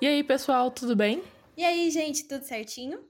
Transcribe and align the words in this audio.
E 0.00 0.06
aí, 0.06 0.22
pessoal, 0.22 0.70
tudo 0.70 0.94
bem? 0.94 1.24
E 1.56 1.64
aí, 1.64 1.90
gente, 1.90 2.28
tudo 2.28 2.44
certinho? 2.44 3.00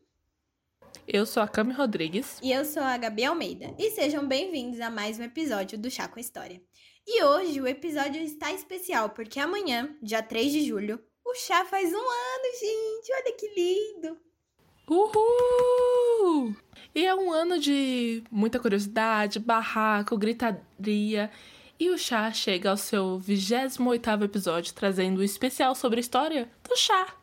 Eu 1.06 1.26
sou 1.26 1.42
a 1.42 1.46
Cami 1.46 1.74
Rodrigues. 1.74 2.38
E 2.42 2.50
eu 2.50 2.64
sou 2.64 2.82
a 2.82 2.96
Gabi 2.96 3.26
Almeida. 3.26 3.74
E 3.78 3.90
sejam 3.90 4.26
bem-vindos 4.26 4.80
a 4.80 4.88
mais 4.88 5.18
um 5.18 5.22
episódio 5.22 5.76
do 5.76 5.90
Chá 5.90 6.08
com 6.08 6.18
História. 6.18 6.62
E 7.06 7.22
hoje 7.22 7.60
o 7.60 7.66
episódio 7.66 8.22
está 8.22 8.54
especial 8.54 9.10
porque 9.10 9.38
amanhã, 9.38 9.94
dia 10.02 10.22
3 10.22 10.50
de 10.50 10.66
julho, 10.66 10.98
o 11.26 11.34
chá 11.34 11.62
faz 11.66 11.92
um 11.92 11.98
ano, 11.98 12.58
gente! 12.58 13.12
Olha 13.12 13.36
que 13.36 13.54
lindo! 13.54 14.16
Uhul! 14.88 16.56
E 16.94 17.04
é 17.04 17.14
um 17.14 17.30
ano 17.30 17.58
de 17.58 18.24
muita 18.30 18.58
curiosidade, 18.58 19.38
barraco, 19.38 20.16
gritaria. 20.16 21.30
E 21.80 21.90
o 21.90 21.96
chá 21.96 22.32
chega 22.32 22.70
ao 22.70 22.76
seu 22.76 23.18
28 23.18 24.24
episódio, 24.24 24.74
trazendo 24.74 25.20
um 25.20 25.22
especial 25.22 25.76
sobre 25.76 25.98
a 25.98 26.00
história 26.00 26.48
do 26.68 26.76
chá. 26.76 27.14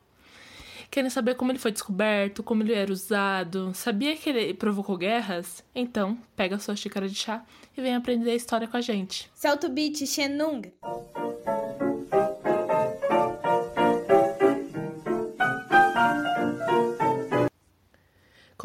Querem 0.89 1.09
saber 1.09 1.36
como 1.36 1.51
ele 1.51 1.59
foi 1.59 1.71
descoberto, 1.71 2.41
como 2.41 2.63
ele 2.63 2.73
era 2.73 2.91
usado? 2.91 3.73
Sabia 3.73 4.15
que 4.15 4.29
ele 4.29 4.54
provocou 4.54 4.96
guerras? 4.96 5.61
Então, 5.75 6.18
pega 6.37 6.57
sua 6.57 6.75
xícara 6.75 7.10
de 7.10 7.15
chá 7.15 7.43
e 7.75 7.82
vem 7.82 7.96
aprender 7.96 8.32
a 8.32 8.36
história 8.36 8.65
com 8.65 8.77
a 8.77 8.82
gente. 8.82 9.29
Solta 9.36 9.68
o 9.68 9.69
beat, 9.69 10.05
Xenung! 10.05 10.61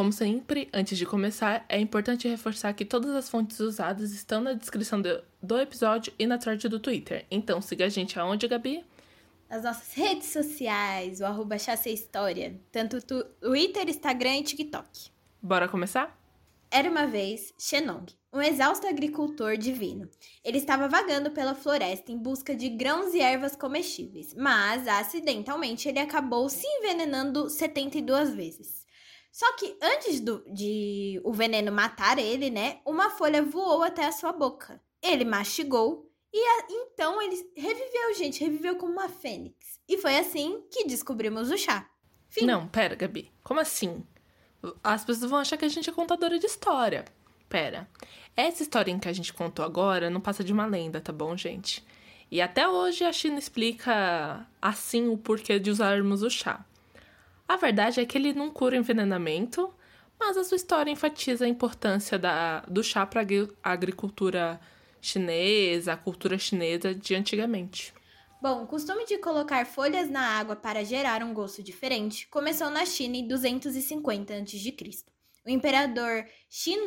Como 0.01 0.15
sempre, 0.15 0.67
antes 0.73 0.97
de 0.97 1.05
começar, 1.05 1.63
é 1.69 1.79
importante 1.79 2.27
reforçar 2.27 2.73
que 2.73 2.87
todas 2.87 3.15
as 3.15 3.29
fontes 3.29 3.61
usadas 3.61 4.13
estão 4.13 4.41
na 4.41 4.55
descrição 4.55 4.99
do, 4.99 5.23
do 5.43 5.61
episódio 5.61 6.11
e 6.19 6.27
na 6.27 6.39
thread 6.39 6.71
do 6.71 6.81
Twitter. 6.81 7.27
Então 7.31 7.61
siga 7.61 7.85
a 7.85 7.89
gente 7.91 8.19
aonde, 8.19 8.49
Gabi? 8.49 8.83
Nas 9.47 9.63
nossas 9.63 9.93
redes 9.93 10.29
sociais, 10.29 11.21
o 11.21 11.27
arroba 11.27 11.57
História, 11.57 12.59
tanto 12.73 13.03
Twitter, 13.03 13.91
Instagram 13.91 14.39
e 14.39 14.43
TikTok. 14.43 15.11
Bora 15.43 15.69
começar? 15.69 16.19
Era 16.71 16.91
uma 16.91 17.07
vez 17.07 17.53
Xenong, 17.59 18.07
um 18.33 18.41
exausto 18.41 18.87
agricultor 18.87 19.59
divino. 19.59 20.09
Ele 20.43 20.57
estava 20.57 20.89
vagando 20.89 21.31
pela 21.31 21.55
floresta 21.55 22.11
em 22.11 22.17
busca 22.17 22.57
de 22.57 22.71
grãos 22.71 23.13
e 23.13 23.21
ervas 23.21 23.55
comestíveis, 23.55 24.33
mas 24.35 24.89
acidentalmente 24.89 25.91
ele 25.91 25.99
acabou 25.99 26.49
se 26.49 26.67
envenenando 26.67 27.51
72 27.51 28.31
vezes. 28.35 28.89
Só 29.31 29.57
que 29.57 29.77
antes 29.81 30.21
do, 30.21 30.45
de 30.53 31.21
o 31.25 31.33
veneno 31.33 31.71
matar 31.71 32.19
ele, 32.19 32.51
né, 32.51 32.81
uma 32.85 33.11
folha 33.11 33.43
voou 33.43 33.83
até 33.83 34.07
a 34.07 34.13
sua 34.13 34.33
boca. 34.33 34.83
Ele 35.03 35.25
mastigou 35.25 36.11
e 36.33 36.39
a, 36.39 36.67
então 36.71 37.21
ele 37.21 37.37
reviveu, 37.57 38.15
gente, 38.17 38.43
reviveu 38.43 38.77
como 38.77 38.93
uma 38.93 39.09
fênix. 39.09 39.81
E 39.89 39.99
foi 39.99 40.17
assim 40.17 40.63
que 40.71 40.87
descobrimos 40.87 41.51
o 41.51 41.59
chá. 41.59 41.89
Fim. 42.29 42.47
Não, 42.47 42.69
pera, 42.69 42.95
Gabi. 42.95 43.31
Como 43.43 43.59
assim? 43.59 44.05
As 44.83 45.05
pessoas 45.05 45.31
vão 45.31 45.41
achar 45.41 45.57
que 45.57 45.65
a 45.65 45.69
gente 45.69 45.91
é 45.91 45.93
contadora 45.93 46.39
de 46.39 46.47
história. 46.47 47.05
Pera. 47.49 47.89
Essa 48.37 48.63
historinha 48.63 49.01
que 49.01 49.09
a 49.09 49.13
gente 49.13 49.33
contou 49.33 49.65
agora 49.65 50.09
não 50.09 50.21
passa 50.21 50.45
de 50.45 50.53
uma 50.53 50.67
lenda, 50.67 51.01
tá 51.01 51.13
bom, 51.13 51.37
gente? 51.37 51.85
E 52.31 52.41
até 52.41 52.69
hoje 52.69 53.05
a 53.05 53.13
China 53.13 53.39
explica 53.39 54.47
assim 54.63 55.09
o 55.09 55.19
porquê 55.19 55.59
de 55.59 55.71
usarmos 55.71 56.23
o 56.23 56.31
chá. 56.31 56.65
A 57.51 57.57
verdade 57.57 57.99
é 57.99 58.07
que 58.07 58.17
ele 58.17 58.33
não 58.33 58.49
cura 58.49 58.77
o 58.77 58.79
envenenamento, 58.79 59.75
mas 60.21 60.37
a 60.37 60.45
sua 60.45 60.55
história 60.55 60.89
enfatiza 60.89 61.45
a 61.45 61.49
importância 61.49 62.17
da, 62.17 62.61
do 62.61 62.81
chá 62.81 63.05
para 63.05 63.23
a 63.23 63.73
agricultura 63.73 64.61
chinesa, 65.01 65.95
a 65.95 65.97
cultura 65.97 66.39
chinesa 66.39 66.95
de 66.95 67.13
antigamente. 67.13 67.93
Bom, 68.41 68.63
o 68.63 68.69
costume 68.69 69.05
de 69.05 69.19
colocar 69.19 69.67
folhas 69.67 70.09
na 70.09 70.39
água 70.39 70.55
para 70.55 70.85
gerar 70.85 71.25
um 71.25 71.35
gosto 71.35 71.61
diferente 71.61 72.29
começou 72.29 72.71
na 72.71 72.87
China 72.87 73.17
em 73.17 73.27
250 73.27 74.33
a.C. 74.33 74.77
O 75.45 75.51
imperador 75.51 76.27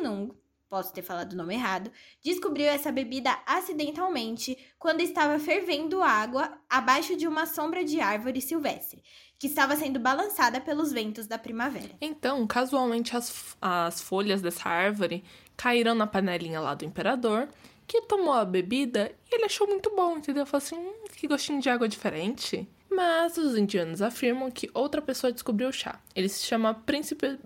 Nung, 0.02 0.30
posso 0.70 0.94
ter 0.94 1.02
falado 1.02 1.34
o 1.34 1.36
nome 1.36 1.56
errado, 1.56 1.92
descobriu 2.22 2.68
essa 2.68 2.90
bebida 2.90 3.38
acidentalmente 3.44 4.56
quando 4.78 5.02
estava 5.02 5.38
fervendo 5.38 6.02
água 6.02 6.58
abaixo 6.70 7.14
de 7.16 7.28
uma 7.28 7.44
sombra 7.44 7.84
de 7.84 8.00
árvore 8.00 8.40
silvestre 8.40 9.02
que 9.44 9.48
estava 9.48 9.76
sendo 9.76 10.00
balançada 10.00 10.58
pelos 10.58 10.90
ventos 10.90 11.26
da 11.26 11.36
primavera. 11.36 11.90
Então, 12.00 12.46
casualmente, 12.46 13.14
as, 13.14 13.54
as 13.60 14.00
folhas 14.00 14.40
dessa 14.40 14.66
árvore 14.66 15.22
caíram 15.54 15.94
na 15.94 16.06
panelinha 16.06 16.60
lá 16.60 16.74
do 16.74 16.86
imperador, 16.86 17.46
que 17.86 18.00
tomou 18.00 18.32
a 18.32 18.42
bebida 18.46 19.12
e 19.30 19.34
ele 19.34 19.44
achou 19.44 19.66
muito 19.66 19.94
bom, 19.94 20.16
entendeu? 20.16 20.46
Falou 20.46 20.64
assim: 20.64 20.76
hum, 20.76 20.94
que 21.14 21.28
gostinho 21.28 21.60
de 21.60 21.68
água 21.68 21.86
diferente. 21.86 22.66
Mas 22.90 23.36
os 23.36 23.54
indianos 23.54 24.00
afirmam 24.00 24.50
que 24.50 24.70
outra 24.72 25.02
pessoa 25.02 25.30
descobriu 25.30 25.68
o 25.68 25.72
chá. 25.72 26.00
Ele 26.14 26.30
se 26.30 26.42
chama 26.46 26.72
Príncipe 26.72 27.38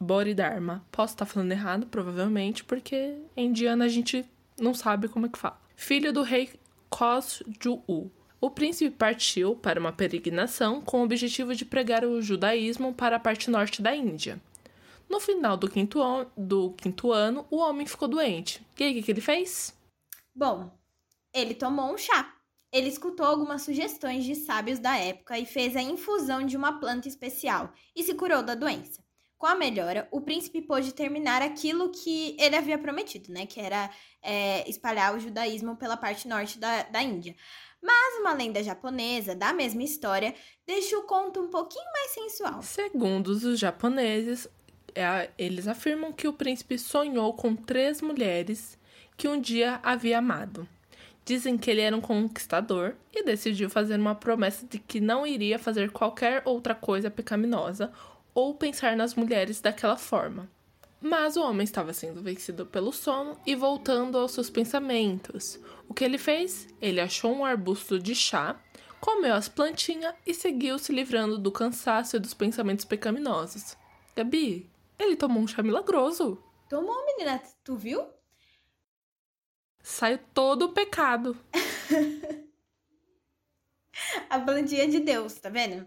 Bodhidharma. 0.00 0.84
Posso 0.90 1.14
estar 1.14 1.24
falando 1.24 1.52
errado, 1.52 1.86
provavelmente, 1.86 2.64
porque 2.64 3.16
em 3.36 3.46
indiano 3.46 3.84
a 3.84 3.88
gente 3.88 4.28
não 4.58 4.74
sabe 4.74 5.06
como 5.06 5.26
é 5.26 5.28
que 5.28 5.38
fala. 5.38 5.60
Filho 5.76 6.12
do 6.12 6.22
rei 6.22 6.50
Kosju-u 6.90 8.10
o 8.44 8.50
príncipe 8.50 8.94
partiu 8.94 9.56
para 9.56 9.80
uma 9.80 9.90
peregrinação 9.90 10.82
com 10.82 11.00
o 11.00 11.04
objetivo 11.04 11.54
de 11.54 11.64
pregar 11.64 12.04
o 12.04 12.20
judaísmo 12.20 12.92
para 12.92 13.16
a 13.16 13.18
parte 13.18 13.50
norte 13.50 13.80
da 13.80 13.96
Índia. 13.96 14.38
No 15.08 15.18
final 15.18 15.56
do 15.56 15.66
quinto, 15.66 15.98
do 16.36 16.72
quinto 16.72 17.10
ano, 17.10 17.46
o 17.50 17.56
homem 17.56 17.86
ficou 17.86 18.06
doente. 18.06 18.60
E 18.78 18.84
aí, 18.84 19.00
o 19.00 19.02
que 19.02 19.10
ele 19.10 19.22
fez? 19.22 19.74
Bom, 20.34 20.70
ele 21.32 21.54
tomou 21.54 21.90
um 21.90 21.96
chá. 21.96 22.34
Ele 22.70 22.88
escutou 22.88 23.24
algumas 23.24 23.62
sugestões 23.62 24.24
de 24.24 24.34
sábios 24.34 24.78
da 24.78 24.94
época 24.94 25.38
e 25.38 25.46
fez 25.46 25.74
a 25.74 25.82
infusão 25.82 26.44
de 26.44 26.54
uma 26.54 26.78
planta 26.78 27.08
especial 27.08 27.72
e 27.96 28.02
se 28.02 28.12
curou 28.12 28.42
da 28.42 28.54
doença. 28.54 29.02
Com 29.38 29.46
a 29.46 29.54
melhora, 29.54 30.08
o 30.10 30.20
príncipe 30.20 30.60
pôde 30.60 30.92
terminar 30.92 31.40
aquilo 31.40 31.90
que 31.90 32.36
ele 32.38 32.56
havia 32.56 32.78
prometido, 32.78 33.32
né? 33.32 33.46
Que 33.46 33.60
era 33.60 33.90
é, 34.22 34.68
espalhar 34.68 35.14
o 35.14 35.20
judaísmo 35.20 35.76
pela 35.76 35.96
parte 35.96 36.26
norte 36.26 36.58
da, 36.58 36.82
da 36.84 37.02
Índia. 37.02 37.36
Mas 37.84 38.18
uma 38.18 38.32
lenda 38.32 38.62
japonesa 38.62 39.34
da 39.34 39.52
mesma 39.52 39.82
história 39.82 40.34
deixa 40.66 40.96
o 40.96 41.02
conto 41.02 41.38
um 41.38 41.48
pouquinho 41.48 41.84
mais 41.92 42.12
sensual. 42.12 42.62
Segundo 42.62 43.28
os 43.28 43.58
japoneses, 43.58 44.48
é 44.94 45.28
eles 45.36 45.68
afirmam 45.68 46.10
que 46.10 46.26
o 46.26 46.32
príncipe 46.32 46.78
sonhou 46.78 47.34
com 47.34 47.54
três 47.54 48.00
mulheres 48.00 48.78
que 49.18 49.28
um 49.28 49.38
dia 49.38 49.80
havia 49.82 50.16
amado. 50.16 50.66
Dizem 51.26 51.58
que 51.58 51.70
ele 51.70 51.82
era 51.82 51.94
um 51.94 52.00
conquistador 52.00 52.94
e 53.12 53.22
decidiu 53.22 53.68
fazer 53.68 54.00
uma 54.00 54.14
promessa 54.14 54.66
de 54.66 54.78
que 54.78 54.98
não 54.98 55.26
iria 55.26 55.58
fazer 55.58 55.90
qualquer 55.90 56.40
outra 56.46 56.74
coisa 56.74 57.10
pecaminosa 57.10 57.92
ou 58.32 58.54
pensar 58.54 58.96
nas 58.96 59.14
mulheres 59.14 59.60
daquela 59.60 59.96
forma. 59.98 60.48
Mas 61.06 61.36
o 61.36 61.42
homem 61.42 61.64
estava 61.64 61.92
sendo 61.92 62.22
vencido 62.22 62.64
pelo 62.64 62.90
sono 62.90 63.38
e 63.44 63.54
voltando 63.54 64.16
aos 64.16 64.32
seus 64.32 64.48
pensamentos. 64.48 65.60
O 65.86 65.92
que 65.92 66.02
ele 66.02 66.16
fez? 66.16 66.66
Ele 66.80 66.98
achou 66.98 67.30
um 67.30 67.44
arbusto 67.44 67.98
de 67.98 68.14
chá, 68.14 68.58
comeu 69.02 69.34
as 69.34 69.46
plantinhas 69.46 70.14
e 70.26 70.32
seguiu 70.32 70.78
se 70.78 70.94
livrando 70.94 71.36
do 71.36 71.52
cansaço 71.52 72.16
e 72.16 72.18
dos 72.18 72.32
pensamentos 72.32 72.86
pecaminosos. 72.86 73.76
Gabi, 74.16 74.72
ele 74.98 75.14
tomou 75.14 75.42
um 75.42 75.46
chá 75.46 75.62
milagroso. 75.62 76.42
Tomou, 76.70 77.04
menina, 77.04 77.38
tu 77.62 77.76
viu? 77.76 78.02
Saiu 79.82 80.18
todo 80.32 80.62
o 80.62 80.72
pecado. 80.72 81.36
A 84.30 84.40
plantinha 84.40 84.88
de 84.88 85.00
Deus, 85.00 85.34
tá 85.34 85.50
vendo? 85.50 85.86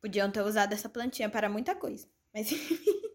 Podiam 0.00 0.28
ter 0.28 0.42
usado 0.42 0.72
essa 0.72 0.88
plantinha 0.88 1.30
para 1.30 1.48
muita 1.48 1.76
coisa. 1.76 2.08
Mas 2.34 2.50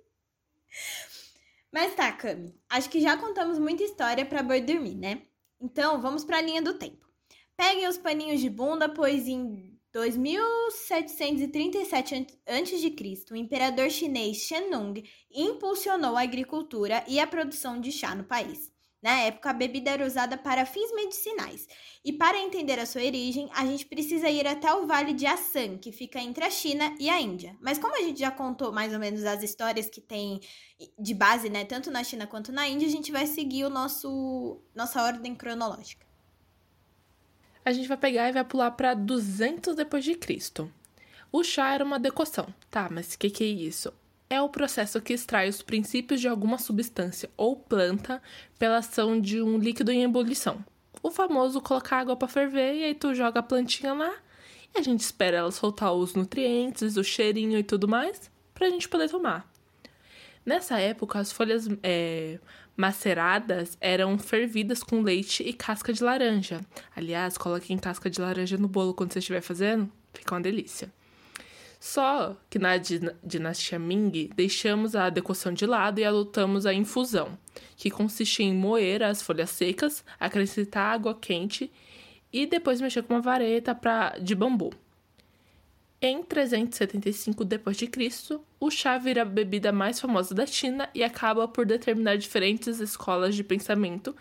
Mas 1.77 1.93
tá, 1.93 2.11
Cami. 2.11 2.55
Acho 2.67 2.89
que 2.89 2.99
já 2.99 3.15
contamos 3.15 3.59
muita 3.59 3.83
história 3.83 4.25
para 4.25 4.41
boi 4.41 4.59
dormir, 4.59 4.95
né? 4.95 5.21
Então, 5.61 6.01
vamos 6.01 6.25
para 6.25 6.39
a 6.39 6.41
linha 6.41 6.59
do 6.59 6.73
tempo. 6.73 7.07
Peguem 7.55 7.88
os 7.88 7.99
paninhos 7.99 8.41
de 8.41 8.49
bunda, 8.49 8.89
pois 8.89 9.27
em 9.27 9.77
2737 9.93 12.15
a.C., 12.47 13.25
o 13.29 13.35
imperador 13.35 13.91
chinês 13.91 14.38
Shenung 14.38 15.03
impulsionou 15.31 16.18
a 16.18 16.24
agricultura 16.24 17.06
e 17.07 17.19
a 17.19 17.27
produção 17.27 17.80
de 17.80 17.91
chá 17.91 18.15
no 18.15 18.23
país. 18.23 18.73
Na 19.01 19.11
época, 19.21 19.51
a 19.51 19.53
bebida 19.53 19.91
era 19.91 20.05
usada 20.05 20.38
para 20.38 20.65
fins 20.65 20.91
medicinais. 20.94 21.67
E 22.03 22.11
para 22.11 22.39
entender 22.39 22.79
a 22.79 22.85
sua 22.85 23.03
origem, 23.03 23.47
a 23.53 23.65
gente 23.65 23.85
precisa 23.85 24.27
ir 24.29 24.47
até 24.47 24.73
o 24.73 24.88
Vale 24.88 25.13
de 25.13 25.25
Assam, 25.25 25.77
que 25.77 25.91
fica 25.91 26.19
entre 26.19 26.44
a 26.44 26.49
China 26.49 26.95
e 26.99 27.09
a 27.09 27.21
Índia. 27.21 27.55
Mas 27.61 27.77
como 27.77 27.95
a 27.95 28.01
gente 28.01 28.19
já 28.19 28.31
contou 28.31 28.71
mais 28.71 28.94
ou 28.94 28.99
menos 28.99 29.23
as 29.23 29.44
histórias 29.44 29.88
que 29.88 30.01
tem 30.01 30.39
de 30.97 31.13
base, 31.13 31.49
né, 31.49 31.63
tanto 31.63 31.91
na 31.91 32.03
China 32.03 32.25
quanto 32.25 32.51
na 32.51 32.67
Índia, 32.67 32.88
a 32.88 32.91
gente 32.91 33.11
vai 33.11 33.27
seguir 33.27 33.65
o 33.65 33.69
nosso 33.69 34.61
nossa 34.73 35.01
ordem 35.03 35.35
cronológica. 35.35 36.05
A 37.63 37.71
gente 37.71 37.88
vai 37.88 37.97
pegar 37.97 38.29
e 38.29 38.31
vai 38.31 38.45
pular 38.45 38.71
para 38.71 38.94
200 38.94 39.75
depois 39.75 40.03
de 40.03 40.15
Cristo. 40.15 40.71
O 41.31 41.44
chá 41.44 41.73
era 41.73 41.83
uma 41.83 41.99
decoção. 41.99 42.47
Tá, 42.71 42.88
mas 42.89 43.13
o 43.13 43.19
que, 43.19 43.29
que 43.29 43.44
é 43.44 43.47
isso? 43.47 43.94
É 44.29 44.41
o 44.41 44.50
processo 44.50 45.01
que 45.01 45.13
extrai 45.13 45.47
os 45.47 45.62
princípios 45.62 46.19
de 46.19 46.27
alguma 46.27 46.57
substância 46.57 47.29
ou 47.38 47.56
planta 47.56 48.21
pela 48.59 48.77
ação 48.77 49.19
de 49.19 49.41
um 49.41 49.57
líquido 49.57 49.91
em 49.91 50.03
ebulição. 50.03 50.63
O 51.01 51.12
famoso 51.12 51.62
colocar 51.62 52.00
água 52.00 52.15
para 52.15 52.27
ferver 52.27 52.75
e 52.75 52.83
aí 52.83 52.94
tu 52.94 53.13
joga 53.13 53.39
a 53.39 53.44
plantinha 53.44 53.94
lá 53.94 54.13
E 54.75 54.79
a 54.79 54.83
gente 54.83 55.01
espera 55.01 55.38
ela 55.38 55.51
soltar 55.51 55.94
os 55.94 56.13
nutrientes, 56.13 56.97
o 56.97 57.03
cheirinho 57.03 57.57
e 57.57 57.63
tudo 57.63 57.88
mais, 57.88 58.29
pra 58.53 58.69
gente 58.69 58.89
poder 58.89 59.09
tomar. 59.09 59.50
Nessa 60.45 60.80
época, 60.80 61.19
as 61.19 61.31
folhas 61.31 61.68
é, 61.83 62.39
maceradas 62.75 63.77
eram 63.81 64.18
fervidas 64.18 64.81
com 64.83 65.01
leite 65.01 65.44
e 65.44 65.51
casca 65.51 65.91
de 65.91 66.03
laranja. 66.03 66.62
Aliás, 66.95 67.38
coloquem 67.38 67.77
casca 67.77 68.09
de 68.09 68.21
laranja 68.21 68.57
no 68.57 68.68
bolo 68.68 68.94
quando 68.94 69.13
você 69.13 69.19
estiver 69.19 69.41
fazendo, 69.41 69.91
fica 70.13 70.35
uma 70.35 70.41
delícia. 70.41 70.91
Só 71.79 72.35
que 72.50 72.57
na 72.57 72.75
dinastia 73.24 73.77
Ming, 73.77 74.29
deixamos 74.35 74.95
a 74.95 75.09
decoção 75.09 75.53
de 75.53 75.65
lado 75.65 76.00
e 76.00 76.03
adotamos 76.03 76.65
a 76.65 76.74
infusão, 76.74 77.38
que 77.75 77.91
consiste 77.91 78.44
em 78.44 78.53
moer 78.53 79.03
as 79.03 79.21
folhas 79.21 79.51
secas, 79.51 80.03
acrescentar 80.19 80.94
água 80.94 81.13
quente 81.13 81.71
e 82.33 82.45
depois 82.45 82.81
mexer 82.81 83.03
com 83.03 83.13
uma 83.13 83.21
vareta 83.21 83.75
pra, 83.75 84.18
de 84.19 84.33
bambu. 84.33 84.74
Em 86.01 86.21
375 86.21 87.44
d.C., 87.44 88.39
o 88.59 88.69
chá 88.69 88.97
vira 88.97 89.23
a 89.23 89.25
bebida 89.25 89.71
mais 89.71 90.00
famosa 90.00 90.33
da 90.33 90.45
China 90.45 90.88
e 90.94 91.03
acaba 91.03 91.47
por 91.47 91.65
determinar 91.65 92.18
diferentes 92.18 92.80
escolas 92.80 93.35
de 93.35 93.44
pensamento 93.44 94.15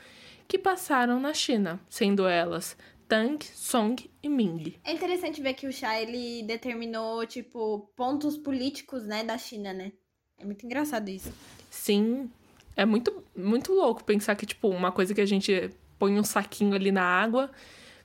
que 0.49 0.59
passaram 0.59 1.21
na 1.21 1.35
China, 1.35 1.79
sendo 1.89 2.27
elas 2.27 2.77
Tang, 3.09 3.39
Song 3.55 4.11
e 4.23 4.29
Ming. 4.29 4.75
É 4.85 4.93
interessante 4.93 5.41
ver 5.41 5.55
que 5.55 5.67
o 5.67 5.73
chá 5.73 6.01
ele 6.01 6.43
determinou 6.43 7.25
tipo 7.27 7.91
pontos 7.97 8.37
políticos, 8.37 9.05
né, 9.05 9.23
da 9.23 9.39
China, 9.39 9.73
né? 9.73 9.93
É 10.39 10.45
muito 10.45 10.65
engraçado 10.67 11.09
isso. 11.09 11.33
Sim, 11.71 12.31
é 12.77 12.85
muito 12.85 13.25
muito 13.35 13.73
louco 13.73 14.05
pensar 14.05 14.35
que 14.35 14.45
tipo 14.45 14.69
uma 14.69 14.93
coisa 14.93 15.15
que 15.15 15.21
a 15.21 15.27
gente 15.27 15.71
põe 15.99 16.19
um 16.19 16.25
saquinho 16.25 16.75
ali 16.75 16.93
na 16.93 17.05
água 17.05 17.51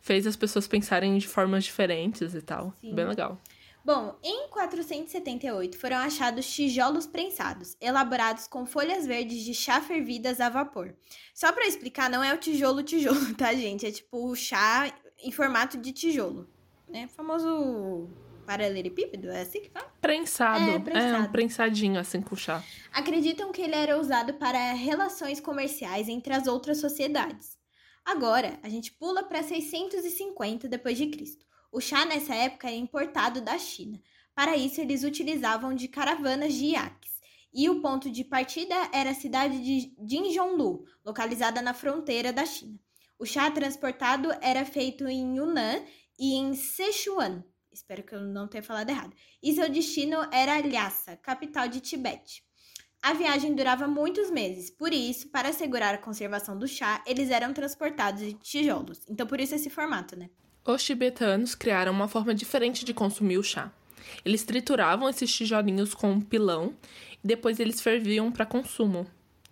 fez 0.02 0.26
as 0.26 0.36
pessoas 0.36 0.68
pensarem 0.68 1.18
de 1.18 1.28
formas 1.28 1.64
diferentes 1.64 2.34
e 2.34 2.42
tal. 2.42 2.74
Sim. 2.80 2.96
Bem 2.96 3.06
legal. 3.06 3.40
Bom, 3.84 4.16
em 4.24 4.48
478 4.50 5.78
foram 5.78 5.98
achados 5.98 6.46
tijolos 6.54 7.08
prensados, 7.08 7.76
elaborados 7.82 8.46
com 8.46 8.66
folhas 8.66 9.08
verdes 9.08 9.44
de 9.44 9.56
chá 9.56 9.82
fervidas 9.82 10.40
a 10.40 10.50
vapor. 10.50 10.96
Só 11.34 11.52
para 11.52 11.66
explicar, 11.66 12.10
não 12.10 12.24
é 12.24 12.32
o 12.34 12.38
tijolo 12.38 12.84
tijolo, 12.84 13.34
tá, 13.36 13.54
gente? 13.54 13.86
É 13.86 13.92
tipo 13.92 14.30
o 14.30 14.36
chá 14.36 14.94
em 15.24 15.32
formato 15.32 15.78
de 15.78 15.92
tijolo, 15.92 16.48
né? 16.88 17.08
Famoso 17.08 18.08
paralelepípedo, 18.46 19.30
é 19.30 19.42
assim 19.42 19.62
que 19.62 19.70
fala? 19.70 19.92
Prensado. 20.00 20.70
É, 20.70 20.80
prensado. 20.80 21.16
É, 21.16 21.20
um 21.20 21.32
prensadinho 21.32 22.00
assim 22.00 22.22
com 22.22 22.36
chá. 22.36 22.64
Acreditam 22.94 23.52
que 23.52 23.62
ele 23.62 23.76
era 23.76 24.00
usado 24.00 24.36
para 24.36 24.74
relações 24.74 25.40
comerciais 25.40 26.08
entre 26.08 26.34
as 26.34 26.46
outras 26.46 26.78
sociedades. 26.80 27.58
Agora, 28.06 28.60
a 28.62 28.70
gente 28.70 28.92
pula 28.92 29.24
para 29.24 29.42
650 29.42 30.68
depois 30.68 30.98
de 30.98 31.08
Cristo. 31.08 31.46
O 31.72 31.80
chá 31.80 32.06
nessa 32.06 32.36
época 32.36 32.68
era 32.68 32.76
importado 32.76 33.40
da 33.40 33.58
China. 33.58 34.02
Para 34.36 34.58
isso, 34.58 34.82
eles 34.82 35.04
utilizavam 35.04 35.74
de 35.74 35.88
caravanas 35.88 36.54
de 36.54 36.66
iaques. 36.66 37.12
E 37.54 37.70
o 37.70 37.82
ponto 37.82 38.12
de 38.12 38.24
partida 38.24 38.76
era 38.94 39.12
a 39.12 39.16
cidade 39.16 39.64
de 39.64 39.94
Jinzhonglu, 40.06 40.86
localizada 41.06 41.62
na 41.62 41.74
fronteira 41.74 42.34
da 42.34 42.46
China. 42.46 42.78
O 43.18 43.26
chá 43.26 43.50
transportado 43.52 44.30
era 44.42 44.66
feito 44.66 45.08
em 45.08 45.38
Yunnan 45.38 45.82
e 46.20 46.34
em 46.34 46.54
Sichuan. 46.56 47.44
Espero 47.72 48.04
que 48.04 48.16
eu 48.16 48.22
não 48.22 48.48
tenha 48.48 48.64
falado 48.64 48.90
errado. 48.90 49.16
E 49.42 49.54
seu 49.54 49.70
destino 49.70 50.18
era 50.32 50.60
Lhasa, 50.60 51.16
capital 51.18 51.68
de 51.68 51.80
Tibete. 51.80 52.44
A 53.02 53.14
viagem 53.14 53.56
durava 53.56 53.88
muitos 53.88 54.30
meses, 54.30 54.70
por 54.70 54.94
isso, 54.94 55.30
para 55.30 55.50
assegurar 55.50 55.96
a 55.96 55.98
conservação 55.98 56.58
do 56.58 56.68
chá, 56.68 57.04
eles 57.08 57.32
eram 57.32 57.54
transportados 57.54 58.22
em 58.22 58.34
tijolos. 58.38 59.00
Então, 59.10 59.26
por 59.26 59.40
isso 59.40 59.56
esse 59.56 59.70
formato, 59.70 60.16
né? 60.16 60.30
Os 60.64 60.84
tibetanos 60.84 61.56
criaram 61.56 61.92
uma 61.92 62.08
forma 62.08 62.36
diferente 62.36 62.86
de 62.86 62.94
consumir 62.94 63.40
o 63.40 63.44
chá. 63.44 63.72
Eles 64.24 64.44
trituravam 64.44 65.10
esses 65.10 65.34
tijolinhos 65.34 65.96
com 65.96 66.12
um 66.12 66.22
pilão 66.22 66.76
e 67.24 67.28
depois 67.28 67.60
eles 67.60 67.82
ferviam 67.82 68.32
para 68.32 68.46
consumo, 68.46 69.08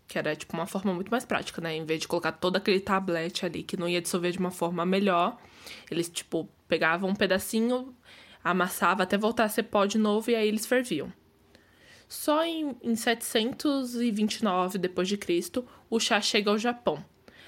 que 0.08 0.20
era 0.20 0.36
tipo 0.36 0.54
uma 0.56 0.68
forma 0.68 0.94
muito 0.94 1.10
mais 1.10 1.26
prática, 1.26 1.60
né? 1.62 1.76
Em 1.76 1.84
vez 1.84 2.02
de 2.02 2.08
colocar 2.08 2.34
todo 2.34 2.58
aquele 2.58 2.80
tablete 2.80 3.44
ali 3.44 3.64
que 3.64 3.76
não 3.76 3.90
ia 3.90 4.02
dissolver 4.02 4.32
de 4.32 4.38
uma 4.38 4.52
forma 4.52 4.86
melhor, 4.86 5.36
eles 5.90 6.08
tipo 6.10 6.48
pegavam 6.68 7.10
um 7.10 7.16
pedacinho, 7.16 7.96
amassava 8.44 9.02
até 9.02 9.18
voltar 9.18 9.46
a 9.46 9.50
ser 9.50 9.64
pó 9.64 9.88
de 9.88 9.98
novo 9.98 10.30
e 10.30 10.36
aí 10.36 10.48
eles 10.48 10.68
ferviam. 10.68 11.12
Só 12.08 12.46
em, 12.46 12.76
em 12.84 12.96
729 12.96 14.78
depois 14.78 15.08
de 15.08 15.18
Cristo, 15.18 15.66
o 15.90 16.00
chá 16.00 16.22
chega 16.22 16.52
ao 16.52 16.58
Japão. 16.58 17.04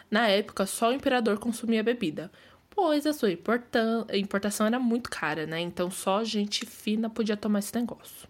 Na 0.10 0.28
época, 0.28 0.66
só 0.66 0.90
o 0.90 0.94
imperador 0.94 1.40
consumia 1.40 1.84
bebida 1.84 2.32
pois 2.72 3.06
a 3.06 3.14
sua 3.14 3.30
importação 3.32 4.66
era 4.66 4.80
muito 4.80 5.10
cara, 5.10 5.46
né? 5.46 5.60
Então 5.60 5.92
só 5.92 6.24
gente 6.24 6.66
fina 6.66 7.10
podia 7.10 7.38
tomar 7.38 7.60
esse 7.60 7.76
negócio. 7.76 8.28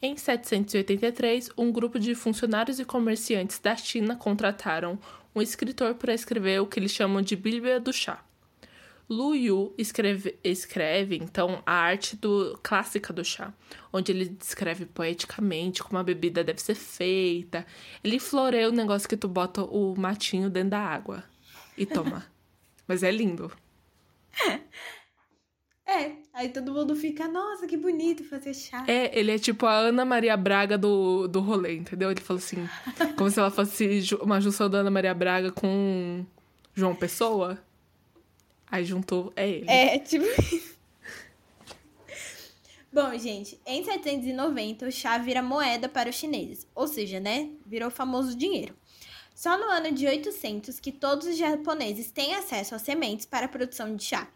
Em 0.00 0.16
783, 0.16 1.50
um 1.56 1.72
grupo 1.72 1.98
de 1.98 2.14
funcionários 2.14 2.78
e 2.78 2.84
comerciantes 2.84 3.58
da 3.58 3.74
China 3.74 4.16
contrataram 4.16 4.98
um 5.34 5.42
escritor 5.42 5.94
para 5.94 6.14
escrever 6.14 6.60
o 6.60 6.66
que 6.66 6.78
eles 6.78 6.92
chamam 6.92 7.20
de 7.20 7.34
Bíblia 7.34 7.80
do 7.80 7.92
Chá. 7.92 8.22
Lu 9.08 9.34
Yu 9.34 9.74
escreve, 9.78 10.38
escreve, 10.44 11.16
então, 11.16 11.62
a 11.64 11.72
arte 11.72 12.14
do, 12.14 12.58
clássica 12.62 13.10
do 13.10 13.24
chá, 13.24 13.54
onde 13.90 14.12
ele 14.12 14.26
descreve 14.26 14.84
poeticamente 14.84 15.82
como 15.82 15.98
a 15.98 16.04
bebida 16.04 16.44
deve 16.44 16.60
ser 16.60 16.74
feita. 16.74 17.66
Ele 18.04 18.18
floreia 18.18 18.68
o 18.68 18.72
negócio 18.72 19.08
que 19.08 19.16
tu 19.16 19.26
bota 19.26 19.62
o 19.62 19.94
matinho 19.96 20.50
dentro 20.50 20.70
da 20.70 20.80
água 20.80 21.24
e 21.76 21.86
toma. 21.86 22.26
Mas 22.88 23.02
é 23.02 23.10
lindo. 23.10 23.52
É, 25.86 26.12
aí 26.34 26.50
todo 26.50 26.72
mundo 26.72 26.94
fica, 26.94 27.26
nossa, 27.26 27.66
que 27.66 27.74
bonito 27.74 28.22
fazer 28.22 28.52
chá. 28.52 28.84
É, 28.86 29.18
ele 29.18 29.32
é 29.32 29.38
tipo 29.38 29.64
a 29.64 29.72
Ana 29.72 30.04
Maria 30.04 30.36
Braga 30.36 30.76
do, 30.76 31.26
do 31.26 31.40
rolê, 31.40 31.76
entendeu? 31.76 32.10
Ele 32.10 32.20
falou 32.20 32.38
assim, 32.38 32.68
como 33.16 33.30
se 33.30 33.38
ela 33.38 33.50
fosse 33.50 34.02
uma 34.20 34.38
junção 34.38 34.68
da 34.68 34.78
Ana 34.78 34.90
Maria 34.90 35.14
Braga 35.14 35.50
com 35.50 36.26
João 36.74 36.94
Pessoa. 36.94 37.58
Aí 38.70 38.84
juntou, 38.84 39.32
é 39.34 39.48
ele. 39.48 39.70
É, 39.70 39.98
tipo 39.98 40.26
Bom, 42.92 43.16
gente, 43.18 43.58
em 43.66 43.82
790 43.84 44.86
o 44.86 44.92
chá 44.92 45.16
vira 45.16 45.42
moeda 45.42 45.88
para 45.88 46.10
os 46.10 46.16
chineses, 46.16 46.66
ou 46.74 46.86
seja, 46.86 47.18
né, 47.20 47.50
virou 47.66 47.90
famoso 47.90 48.36
dinheiro. 48.36 48.74
Só 49.38 49.56
no 49.56 49.66
ano 49.66 49.92
de 49.92 50.04
800 50.04 50.80
que 50.80 50.90
todos 50.90 51.28
os 51.28 51.36
japoneses 51.36 52.10
têm 52.10 52.34
acesso 52.34 52.74
a 52.74 52.78
sementes 52.80 53.24
para 53.24 53.46
a 53.46 53.48
produção 53.48 53.94
de 53.94 54.02
chá. 54.02 54.26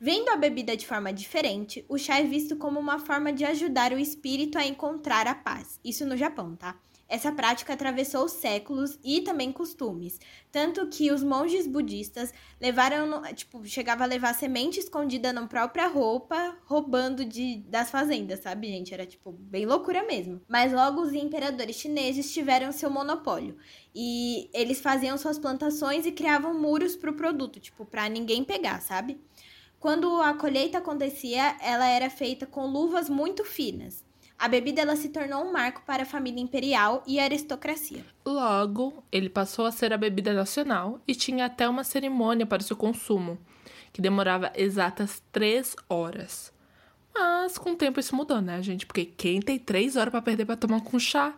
Vendo 0.00 0.30
a 0.30 0.36
bebida 0.36 0.76
de 0.76 0.84
forma 0.84 1.12
diferente, 1.12 1.84
o 1.88 1.96
chá 1.96 2.18
é 2.18 2.24
visto 2.24 2.56
como 2.56 2.80
uma 2.80 2.98
forma 2.98 3.32
de 3.32 3.44
ajudar 3.44 3.92
o 3.92 4.00
espírito 4.00 4.58
a 4.58 4.66
encontrar 4.66 5.28
a 5.28 5.34
paz. 5.36 5.78
Isso 5.84 6.04
no 6.04 6.16
Japão, 6.16 6.56
tá? 6.56 6.76
Essa 7.12 7.30
prática 7.30 7.74
atravessou 7.74 8.26
séculos 8.26 8.98
e 9.04 9.20
também 9.20 9.52
costumes, 9.52 10.18
tanto 10.50 10.86
que 10.86 11.12
os 11.12 11.22
monges 11.22 11.66
budistas 11.66 12.32
levaram, 12.58 13.20
tipo, 13.34 13.62
chegava 13.66 14.04
a 14.04 14.06
levar 14.06 14.32
semente 14.34 14.80
escondida 14.80 15.30
na 15.30 15.46
própria 15.46 15.88
roupa, 15.88 16.56
roubando 16.64 17.22
de 17.22 17.58
das 17.68 17.90
fazendas, 17.90 18.40
sabe, 18.40 18.68
gente? 18.68 18.94
Era 18.94 19.04
tipo 19.04 19.30
bem 19.30 19.66
loucura 19.66 20.02
mesmo. 20.06 20.40
Mas 20.48 20.72
logo 20.72 21.02
os 21.02 21.12
imperadores 21.12 21.76
chineses 21.76 22.32
tiveram 22.32 22.72
seu 22.72 22.88
monopólio 22.88 23.58
e 23.94 24.48
eles 24.54 24.80
faziam 24.80 25.18
suas 25.18 25.38
plantações 25.38 26.06
e 26.06 26.12
criavam 26.12 26.58
muros 26.58 26.96
pro 26.96 27.12
produto, 27.12 27.60
tipo, 27.60 27.84
para 27.84 28.08
ninguém 28.08 28.42
pegar, 28.42 28.80
sabe? 28.80 29.20
Quando 29.78 30.10
a 30.22 30.32
colheita 30.32 30.78
acontecia, 30.78 31.58
ela 31.60 31.86
era 31.86 32.08
feita 32.08 32.46
com 32.46 32.64
luvas 32.64 33.10
muito 33.10 33.44
finas. 33.44 34.02
A 34.42 34.48
bebida 34.48 34.80
ela 34.82 34.96
se 34.96 35.10
tornou 35.10 35.44
um 35.44 35.52
marco 35.52 35.82
para 35.86 36.02
a 36.02 36.04
família 36.04 36.42
imperial 36.42 37.04
e 37.06 37.20
a 37.20 37.22
aristocracia. 37.22 38.04
Logo, 38.26 39.04
ele 39.12 39.28
passou 39.28 39.64
a 39.64 39.70
ser 39.70 39.92
a 39.92 39.96
bebida 39.96 40.32
nacional 40.32 41.00
e 41.06 41.14
tinha 41.14 41.44
até 41.44 41.68
uma 41.68 41.84
cerimônia 41.84 42.44
para 42.44 42.60
o 42.60 42.64
seu 42.64 42.76
consumo, 42.76 43.38
que 43.92 44.02
demorava 44.02 44.50
exatas 44.56 45.22
três 45.30 45.76
horas. 45.88 46.52
Mas 47.14 47.56
com 47.56 47.70
o 47.70 47.76
tempo 47.76 48.00
isso 48.00 48.16
mudou, 48.16 48.40
né, 48.40 48.60
gente? 48.60 48.84
Porque 48.84 49.04
quem 49.04 49.40
tem 49.40 49.60
três 49.60 49.94
horas 49.94 50.10
para 50.10 50.20
perder 50.20 50.44
para 50.44 50.56
tomar 50.56 50.80
com 50.80 50.98
chá? 50.98 51.32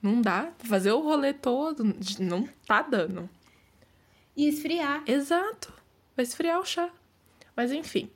Não 0.00 0.22
dá. 0.22 0.50
Fazer 0.60 0.92
o 0.92 1.02
rolê 1.02 1.34
todo 1.34 1.94
não 2.18 2.48
tá 2.66 2.80
dando. 2.80 3.28
E 4.34 4.48
esfriar. 4.48 5.02
Exato. 5.06 5.74
Vai 6.16 6.22
esfriar 6.22 6.58
o 6.58 6.64
chá. 6.64 6.88
Mas 7.54 7.70
enfim. 7.70 8.08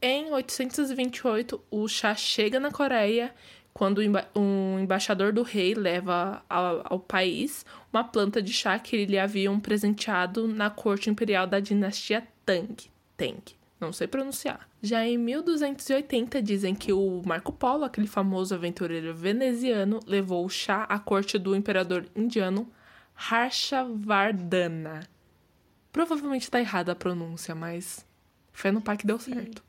Em 0.00 0.30
828, 0.30 1.60
o 1.70 1.88
chá 1.88 2.14
chega 2.14 2.60
na 2.60 2.70
Coreia 2.70 3.34
quando 3.72 4.00
um 4.34 4.78
embaixador 4.78 5.32
do 5.32 5.42
rei 5.42 5.74
leva 5.74 6.42
ao, 6.48 6.82
ao, 6.84 7.00
país 7.00 7.64
uma 7.92 8.04
planta 8.04 8.40
de 8.42 8.52
chá 8.52 8.78
que 8.78 9.04
lhe 9.04 9.18
haviam 9.18 9.58
presenteado 9.58 10.46
na 10.46 10.70
corte 10.70 11.10
imperial 11.10 11.46
da 11.46 11.60
dinastia 11.60 12.26
Tang. 12.44 12.74
Tang, 13.16 13.42
não 13.80 13.92
sei 13.92 14.06
pronunciar. 14.06 14.68
Já 14.82 15.04
em 15.04 15.18
1280 15.18 16.42
dizem 16.42 16.74
que 16.74 16.92
o 16.92 17.22
Marco 17.24 17.52
Polo, 17.52 17.84
aquele 17.84 18.06
famoso 18.06 18.54
aventureiro 18.54 19.14
veneziano, 19.14 20.00
levou 20.06 20.44
o 20.44 20.50
chá 20.50 20.84
à 20.84 20.98
corte 20.98 21.38
do 21.38 21.56
imperador 21.56 22.06
indiano 22.14 22.70
Harshavardhana. 23.14 25.00
Provavelmente 25.90 26.42
está 26.42 26.60
errada 26.60 26.92
a 26.92 26.96
pronúncia, 26.96 27.54
mas 27.54 28.06
fé 28.52 28.70
no 28.70 28.82
pai 28.82 28.98
que 28.98 29.06
deu 29.06 29.18
certo. 29.18 29.66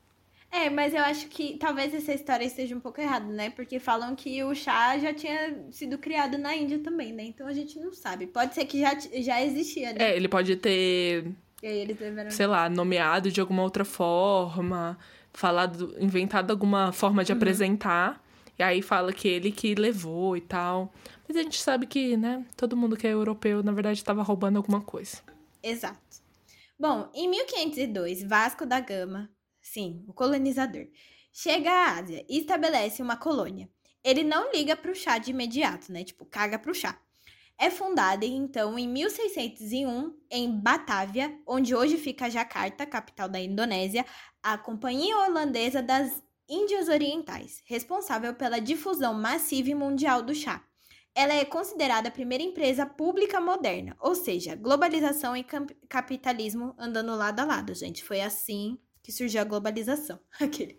É, 0.51 0.69
mas 0.69 0.93
eu 0.93 1.01
acho 1.01 1.27
que 1.27 1.57
talvez 1.57 1.93
essa 1.93 2.13
história 2.13 2.43
esteja 2.45 2.75
um 2.75 2.79
pouco 2.79 2.99
errada, 3.01 3.25
né? 3.25 3.49
Porque 3.49 3.79
falam 3.79 4.15
que 4.15 4.43
o 4.43 4.55
chá 4.55 4.97
já 4.97 5.13
tinha 5.13 5.67
sido 5.71 5.97
criado 5.97 6.37
na 6.37 6.55
Índia 6.55 6.79
também, 6.79 7.11
né? 7.13 7.23
Então 7.23 7.45
a 7.47 7.53
gente 7.53 7.77
não 7.79 7.93
sabe. 7.93 8.27
Pode 8.27 8.55
ser 8.55 8.65
que 8.65 8.79
já, 8.79 8.97
já 9.21 9.43
existia, 9.43 9.93
né? 9.93 10.11
É, 10.11 10.15
ele 10.15 10.27
pode 10.27 10.55
ter, 10.55 11.31
E 11.61 11.85
deveram... 11.85 12.31
sei 12.31 12.47
lá, 12.47 12.69
nomeado 12.69 13.29
de 13.31 13.41
alguma 13.41 13.61
outra 13.61 13.83
forma, 13.85 14.97
falado, 15.33 15.95
inventado 15.99 16.49
alguma 16.51 16.91
forma 16.91 17.21
Uhum. 17.21 17.25
de 17.25 17.31
apresentar. 17.33 18.23
E 18.57 18.63
aí 18.63 18.81
fala 18.81 19.13
que 19.13 19.27
ele 19.27 19.51
que 19.51 19.75
levou 19.75 20.35
e 20.35 20.41
tal. 20.41 20.91
Mas 21.27 21.37
a 21.37 21.43
gente 21.43 21.59
sabe 21.61 21.85
que, 21.85 22.15
né, 22.17 22.43
todo 22.55 22.75
mundo 22.77 22.95
que 22.97 23.05
é 23.05 23.11
europeu, 23.11 23.61
na 23.61 23.71
verdade, 23.73 23.99
estava 23.99 24.23
roubando 24.23 24.57
alguma 24.57 24.81
coisa. 24.81 25.17
Exato. 25.61 25.99
Bom, 26.79 27.09
em 27.13 27.27
1502, 27.29 28.23
Vasco 28.23 28.65
da 28.65 28.79
Gama, 28.79 29.29
sim, 29.77 30.03
o 30.07 30.13
colonizador, 30.13 30.87
chega 31.31 31.69
à 31.69 31.99
Ásia 31.99 32.25
e 32.27 32.39
estabelece 32.39 32.99
uma 32.99 33.15
colônia. 33.15 33.69
Ele 34.03 34.23
não 34.23 34.51
liga 34.51 34.75
pro 34.75 34.95
chá 34.95 35.19
de 35.19 35.29
imediato, 35.29 35.91
né? 35.91 36.03
Tipo, 36.03 36.25
caga 36.25 36.57
pro 36.57 36.73
chá. 36.73 36.99
É 37.59 37.69
fundada, 37.69 38.25
então, 38.25 38.77
em 38.77 38.87
1601, 38.87 40.15
em 40.31 40.59
Batávia, 40.59 41.39
onde 41.45 41.75
hoje 41.75 41.97
fica 41.97 42.29
Jakarta, 42.29 42.85
capital 42.85 43.29
da 43.29 43.39
Indonésia, 43.39 44.05
a 44.41 44.57
Companhia 44.57 45.15
Holandesa 45.17 45.81
das 45.81 46.23
Índias 46.49 46.87
Orientais, 46.87 47.61
responsável 47.65 48.33
pela 48.33 48.59
difusão 48.59 49.13
massiva 49.13 49.69
e 49.69 49.75
mundial 49.75 50.23
do 50.23 50.33
chá. 50.33 50.63
Ela 51.13 51.33
é 51.33 51.45
considerada 51.45 52.09
a 52.09 52.11
primeira 52.11 52.43
empresa 52.43 52.85
pública 52.85 53.41
moderna, 53.41 53.95
ou 53.99 54.15
seja, 54.15 54.55
globalização 54.55 55.35
e 55.35 55.45
capitalismo 55.89 56.75
andando 56.77 57.15
lado 57.15 57.39
a 57.39 57.45
lado, 57.45 57.73
gente. 57.73 58.03
Foi 58.03 58.21
assim 58.21 58.77
que 59.07 59.11
surgiu 59.13 59.39
a 59.39 59.45
globalização. 59.45 60.19
Aquele. 60.37 60.77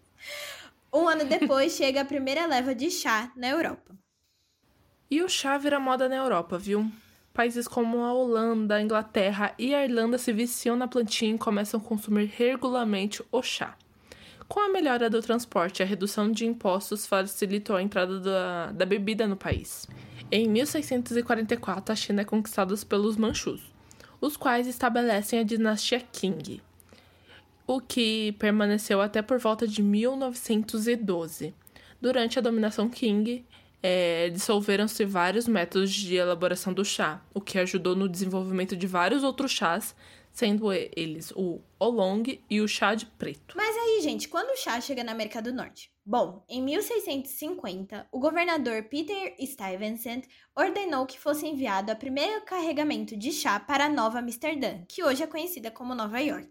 Um 0.93 1.09
ano 1.09 1.25
depois 1.25 1.73
chega 1.75 2.03
a 2.03 2.05
primeira 2.05 2.45
leva 2.45 2.75
de 2.75 2.91
chá 2.91 3.33
na 3.35 3.49
Europa. 3.49 3.97
E 5.11 5.23
o 5.23 5.29
chá 5.31 5.57
vira 5.57 5.81
moda 5.81 6.11
na 6.11 6.17
Europa, 6.17 6.59
viu? 6.59 6.93
Países 7.33 7.67
como 7.67 8.05
a 8.05 8.13
Holanda, 8.13 8.75
a 8.75 8.83
Inglaterra 8.83 9.55
e 9.59 9.75
a 9.75 9.83
Irlanda 9.83 10.19
se 10.19 10.31
viciam 10.31 10.77
na 10.77 10.87
plantinha 10.87 11.37
e 11.37 11.39
começam 11.39 11.81
a 11.81 11.83
consumir 11.83 12.27
regularmente 12.27 13.25
o 13.33 13.41
chá. 13.41 13.75
Com 14.47 14.61
a 14.61 14.69
melhora 14.69 15.09
do 15.09 15.23
transporte 15.23 15.81
e 15.81 15.83
a 15.83 15.87
redução 15.87 16.31
de 16.31 16.45
impostos 16.45 17.07
facilitou 17.07 17.77
a 17.77 17.83
entrada 17.83 18.21
da, 18.21 18.73
da 18.73 18.85
bebida 18.85 19.27
no 19.27 19.39
país. 19.39 19.89
Em 20.31 20.47
1644, 20.47 21.93
a 21.93 21.97
China 21.97 22.21
é 22.21 22.25
conquistada 22.27 22.77
pelos 22.87 23.17
Manchus, 23.17 23.73
os 24.21 24.37
quais 24.37 24.67
estabelecem 24.67 25.39
a 25.39 25.43
dinastia 25.45 26.01
Qing, 26.13 26.61
o 27.69 27.83
que 27.83 28.33
permaneceu 28.39 28.99
até 28.99 29.21
por 29.21 29.39
volta 29.39 29.69
de 29.69 29.83
1912. 29.83 31.55
Durante 32.01 32.39
a 32.39 32.43
dominação 32.43 32.89
Qing, 32.89 33.45
é, 33.83 34.31
dissolveram-se 34.31 35.05
vários 35.05 35.47
métodos 35.47 35.93
de 35.93 36.17
elaboração 36.17 36.73
do 36.73 36.83
chá, 36.83 37.23
o 37.35 37.43
que 37.43 37.59
ajudou 37.59 37.95
no 37.95 38.09
desenvolvimento 38.09 38.75
de 38.75 38.87
vários 38.87 39.23
outros 39.23 39.51
chás, 39.51 39.95
sendo 40.33 40.73
eles 40.73 41.31
o 41.37 41.61
oolong 41.79 42.41
e 42.49 42.61
o 42.63 42.67
chá 42.67 42.95
de 42.95 43.05
preto. 43.05 43.55
Mas 43.55 43.77
aí, 43.77 44.01
gente, 44.01 44.29
quando 44.29 44.51
o 44.51 44.57
chá 44.57 44.81
chega 44.81 45.05
na 45.05 45.13
América 45.13 45.43
do 45.43 45.53
Norte? 45.53 45.93
Bom, 46.07 46.43
em 46.49 46.63
1650, 46.63 48.09
o 48.11 48.19
governador 48.19 48.85
Peter 48.85 49.35
Stuyvesant 49.39 50.23
ordenou 50.57 51.05
que 51.05 51.21
fosse 51.21 51.47
enviado 51.47 51.93
o 51.93 51.97
primeiro 51.97 52.47
carregamento 52.47 53.15
de 53.15 53.31
chá 53.31 53.61
para 53.61 53.91
Nova 53.91 54.21
Amsterdã, 54.21 54.81
que 54.89 55.05
hoje 55.05 55.23
é 55.23 55.27
conhecida 55.27 55.71
como 55.71 55.95
Nova 55.95 56.19
York. 56.19 56.49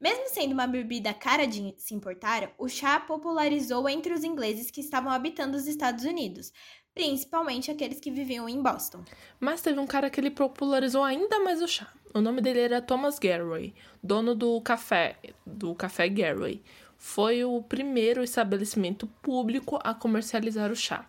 Mesmo 0.00 0.28
sendo 0.28 0.52
uma 0.52 0.66
bebida 0.66 1.12
cara 1.12 1.44
de 1.44 1.74
se 1.76 1.92
importar, 1.92 2.52
o 2.56 2.68
chá 2.68 3.00
popularizou 3.00 3.88
entre 3.88 4.12
os 4.12 4.22
ingleses 4.22 4.70
que 4.70 4.80
estavam 4.80 5.10
habitando 5.10 5.56
os 5.56 5.66
Estados 5.66 6.04
Unidos, 6.04 6.52
principalmente 6.94 7.70
aqueles 7.70 7.98
que 7.98 8.10
viviam 8.10 8.48
em 8.48 8.62
Boston. 8.62 9.04
Mas 9.40 9.60
teve 9.60 9.80
um 9.80 9.86
cara 9.88 10.08
que 10.08 10.20
ele 10.20 10.30
popularizou 10.30 11.02
ainda 11.02 11.40
mais 11.40 11.60
o 11.60 11.66
chá. 11.66 11.92
O 12.14 12.20
nome 12.20 12.40
dele 12.40 12.60
era 12.60 12.80
Thomas 12.80 13.18
Garraway, 13.18 13.74
dono 14.02 14.36
do 14.36 14.60
café, 14.60 15.16
do 15.44 15.74
café 15.74 16.08
Garraway. 16.08 16.62
Foi 16.96 17.44
o 17.44 17.60
primeiro 17.60 18.22
estabelecimento 18.22 19.06
público 19.20 19.80
a 19.82 19.94
comercializar 19.94 20.70
o 20.70 20.76
chá. 20.76 21.08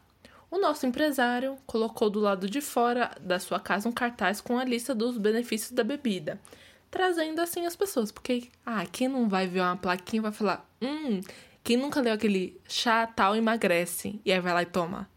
O 0.51 0.57
nosso 0.57 0.87
empresário 0.87 1.57
colocou 1.65 2.09
do 2.09 2.19
lado 2.19 2.49
de 2.49 2.59
fora 2.59 3.11
da 3.21 3.39
sua 3.39 3.59
casa 3.59 3.87
um 3.87 3.91
cartaz 3.91 4.41
com 4.41 4.57
a 4.57 4.63
lista 4.63 4.95
dos 4.95 5.15
benefícios 5.17 5.71
da 5.71 5.83
bebida, 5.83 6.39
trazendo 6.89 7.39
assim 7.39 7.65
as 7.65 7.75
pessoas, 7.75 8.11
porque 8.11 8.49
ah, 8.65 8.85
quem 8.85 9.07
não 9.07 9.27
vai 9.29 9.47
ver 9.47 9.61
uma 9.61 9.77
plaquinha 9.77 10.21
vai 10.21 10.31
falar: 10.31 10.67
"Hum, 10.81 11.21
quem 11.63 11.77
nunca 11.77 12.01
leu 12.01 12.13
aquele 12.13 12.59
chá 12.67 13.07
tal 13.07 13.35
emagrece" 13.35 14.19
e 14.25 14.31
aí 14.31 14.39
vai 14.39 14.53
lá 14.53 14.61
e 14.63 14.65
toma. 14.65 15.09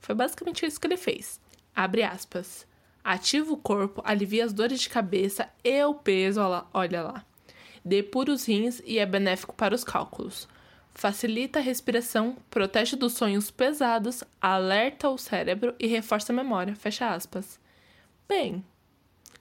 Foi 0.00 0.14
basicamente 0.14 0.66
isso 0.66 0.80
que 0.80 0.86
ele 0.86 0.96
fez. 0.96 1.40
Abre 1.74 2.02
aspas. 2.02 2.66
Ativa 3.02 3.52
o 3.52 3.56
corpo, 3.56 4.02
alivia 4.04 4.44
as 4.44 4.52
dores 4.52 4.80
de 4.80 4.88
cabeça 4.88 5.48
e 5.62 5.82
o 5.84 5.94
peso, 5.94 6.40
olha 6.40 6.48
lá. 6.48 6.70
Olha 6.72 7.02
lá. 7.02 7.24
Depura 7.84 8.32
os 8.32 8.46
rins 8.46 8.80
e 8.84 8.98
é 8.98 9.04
benéfico 9.04 9.54
para 9.54 9.74
os 9.74 9.84
cálculos. 9.84 10.48
Facilita 10.94 11.58
a 11.58 11.62
respiração, 11.62 12.36
protege 12.48 12.96
dos 12.96 13.14
sonhos 13.14 13.50
pesados, 13.50 14.22
alerta 14.40 15.10
o 15.10 15.18
cérebro 15.18 15.74
e 15.78 15.86
reforça 15.86 16.32
a 16.32 16.36
memória. 16.36 16.76
Fecha 16.76 17.12
aspas. 17.12 17.58
Bem, 18.28 18.64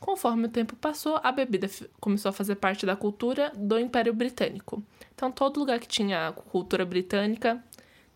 conforme 0.03 0.47
o 0.47 0.51
tempo 0.51 0.75
passou, 0.75 1.17
a 1.23 1.31
bebida 1.31 1.69
começou 1.97 2.27
a 2.27 2.33
fazer 2.33 2.55
parte 2.55 2.85
da 2.85 2.93
cultura 2.93 3.53
do 3.55 3.79
Império 3.79 4.13
Britânico. 4.13 4.83
Então, 5.15 5.31
todo 5.31 5.61
lugar 5.61 5.79
que 5.79 5.87
tinha 5.87 6.33
cultura 6.33 6.85
britânica, 6.85 7.63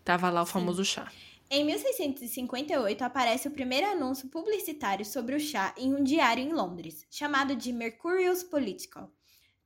tava 0.04 0.28
lá 0.28 0.42
o 0.42 0.46
famoso 0.46 0.84
chá. 0.84 1.10
Em 1.50 1.64
1658 1.64 3.02
aparece 3.02 3.48
o 3.48 3.50
primeiro 3.50 3.86
anúncio 3.86 4.28
publicitário 4.28 5.02
sobre 5.02 5.34
o 5.34 5.40
chá 5.40 5.74
em 5.78 5.94
um 5.94 6.04
diário 6.04 6.44
em 6.44 6.52
Londres, 6.52 7.06
chamado 7.10 7.56
de 7.56 7.72
Mercurius 7.72 8.42
Political. 8.42 9.10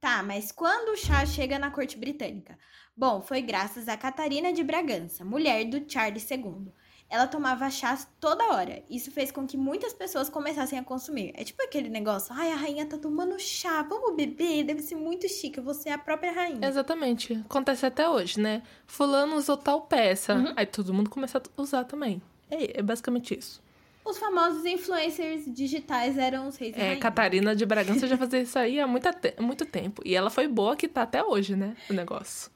Tá, 0.01 0.23
mas 0.23 0.53
quando 0.53 0.91
o 0.91 0.97
chá 0.97 1.27
chega 1.27 1.59
na 1.59 1.73
corte 1.73 1.99
britânica? 1.99 2.57
Bom, 2.97 3.21
foi 3.21 3.43
graças 3.43 3.89
a 3.89 3.97
Catarina 3.97 4.53
de 4.53 4.63
Bragança, 4.63 5.25
mulher 5.25 5.65
do 5.65 5.91
Charles 5.91 6.31
II. 6.31 6.73
Ela 7.13 7.27
tomava 7.27 7.69
chás 7.69 8.09
toda 8.19 8.43
hora. 8.55 8.83
Isso 8.89 9.11
fez 9.11 9.31
com 9.31 9.47
que 9.47 9.55
muitas 9.55 9.93
pessoas 9.93 10.31
começassem 10.31 10.79
a 10.79 10.83
consumir. 10.83 11.31
É 11.37 11.45
tipo 11.45 11.63
aquele 11.63 11.91
negócio, 11.91 12.35
ai, 12.35 12.51
a 12.51 12.57
rainha 12.57 12.87
tá 12.87 12.97
tomando 12.97 13.39
chá, 13.39 13.83
vamos 13.83 14.17
beber, 14.17 14.65
deve 14.65 14.81
ser 14.81 14.95
muito 14.95 15.29
chique, 15.29 15.61
você 15.61 15.91
é 15.91 15.93
a 15.93 15.99
própria 15.99 16.33
rainha. 16.33 16.67
Exatamente. 16.67 17.35
Acontece 17.45 17.85
até 17.85 18.09
hoje, 18.09 18.41
né? 18.41 18.63
Fulano 18.87 19.37
usou 19.37 19.59
tal 19.59 19.83
peça. 19.83 20.37
Uhum. 20.37 20.55
Aí 20.57 20.65
todo 20.65 20.95
mundo 20.95 21.11
começa 21.11 21.37
a 21.37 21.63
usar 21.63 21.85
também. 21.85 22.23
É, 22.51 22.79
é 22.79 22.83
basicamente 22.83 23.39
isso. 23.39 23.63
Os 24.03 24.17
famosos 24.17 24.65
influencers 24.65 25.45
digitais 25.47 26.17
eram 26.17 26.49
os 26.49 26.57
reis 26.57 26.75
É. 26.79 26.97
Catarina 26.97 27.55
de 27.55 27.67
Bragança 27.67 28.07
já 28.07 28.17
fazia 28.19 28.41
isso 28.41 28.59
aí 28.59 28.81
há 28.81 28.87
muito, 28.87 29.07
muito 29.39 29.67
tempo. 29.67 30.01
E 30.03 30.15
ela 30.15 30.31
foi 30.31 30.49
boa 30.49 30.75
que 30.75 30.89
tá 30.89 31.03
até 31.03 31.23
hoje, 31.23 31.55
né? 31.55 31.77
O 31.91 31.93
negócio. 31.93 32.51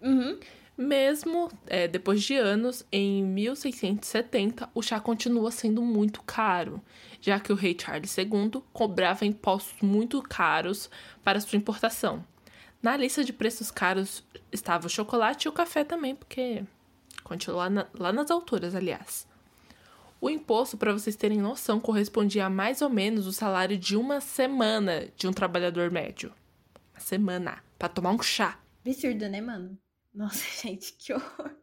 Uhum. 0.00 0.38
Mesmo 0.76 1.50
é, 1.66 1.88
depois 1.88 2.22
de 2.22 2.34
anos, 2.34 2.84
em 2.92 3.24
1670, 3.24 4.68
o 4.74 4.82
chá 4.82 5.00
continua 5.00 5.50
sendo 5.50 5.80
muito 5.80 6.22
caro, 6.22 6.82
já 7.20 7.40
que 7.40 7.50
o 7.50 7.56
rei 7.56 7.74
Charles 7.80 8.14
II 8.18 8.62
cobrava 8.74 9.24
impostos 9.24 9.80
muito 9.80 10.20
caros 10.22 10.90
para 11.24 11.40
sua 11.40 11.56
importação. 11.56 12.22
Na 12.82 12.94
lista 12.94 13.24
de 13.24 13.32
preços 13.32 13.70
caros 13.70 14.22
estava 14.52 14.86
o 14.86 14.90
chocolate 14.90 15.46
e 15.46 15.48
o 15.48 15.52
café 15.52 15.82
também, 15.82 16.14
porque 16.14 16.62
continua 17.24 17.56
lá, 17.56 17.70
na- 17.70 17.86
lá 17.98 18.12
nas 18.12 18.30
alturas, 18.30 18.74
aliás. 18.74 19.26
O 20.20 20.28
imposto, 20.28 20.76
para 20.76 20.92
vocês 20.92 21.16
terem 21.16 21.38
noção, 21.40 21.80
correspondia 21.80 22.46
a 22.46 22.50
mais 22.50 22.82
ou 22.82 22.90
menos 22.90 23.26
o 23.26 23.32
salário 23.32 23.78
de 23.78 23.96
uma 23.96 24.20
semana 24.20 25.08
de 25.16 25.26
um 25.26 25.32
trabalhador 25.32 25.90
médio. 25.90 26.32
Uma 26.92 27.00
semana, 27.00 27.62
para 27.78 27.88
tomar 27.88 28.10
um 28.12 28.22
chá. 28.22 28.58
Absurdo, 28.84 29.28
né, 29.28 29.40
mano? 29.40 29.78
Nossa, 30.16 30.42
gente, 30.66 30.94
que 30.94 31.12
horror. 31.12 31.54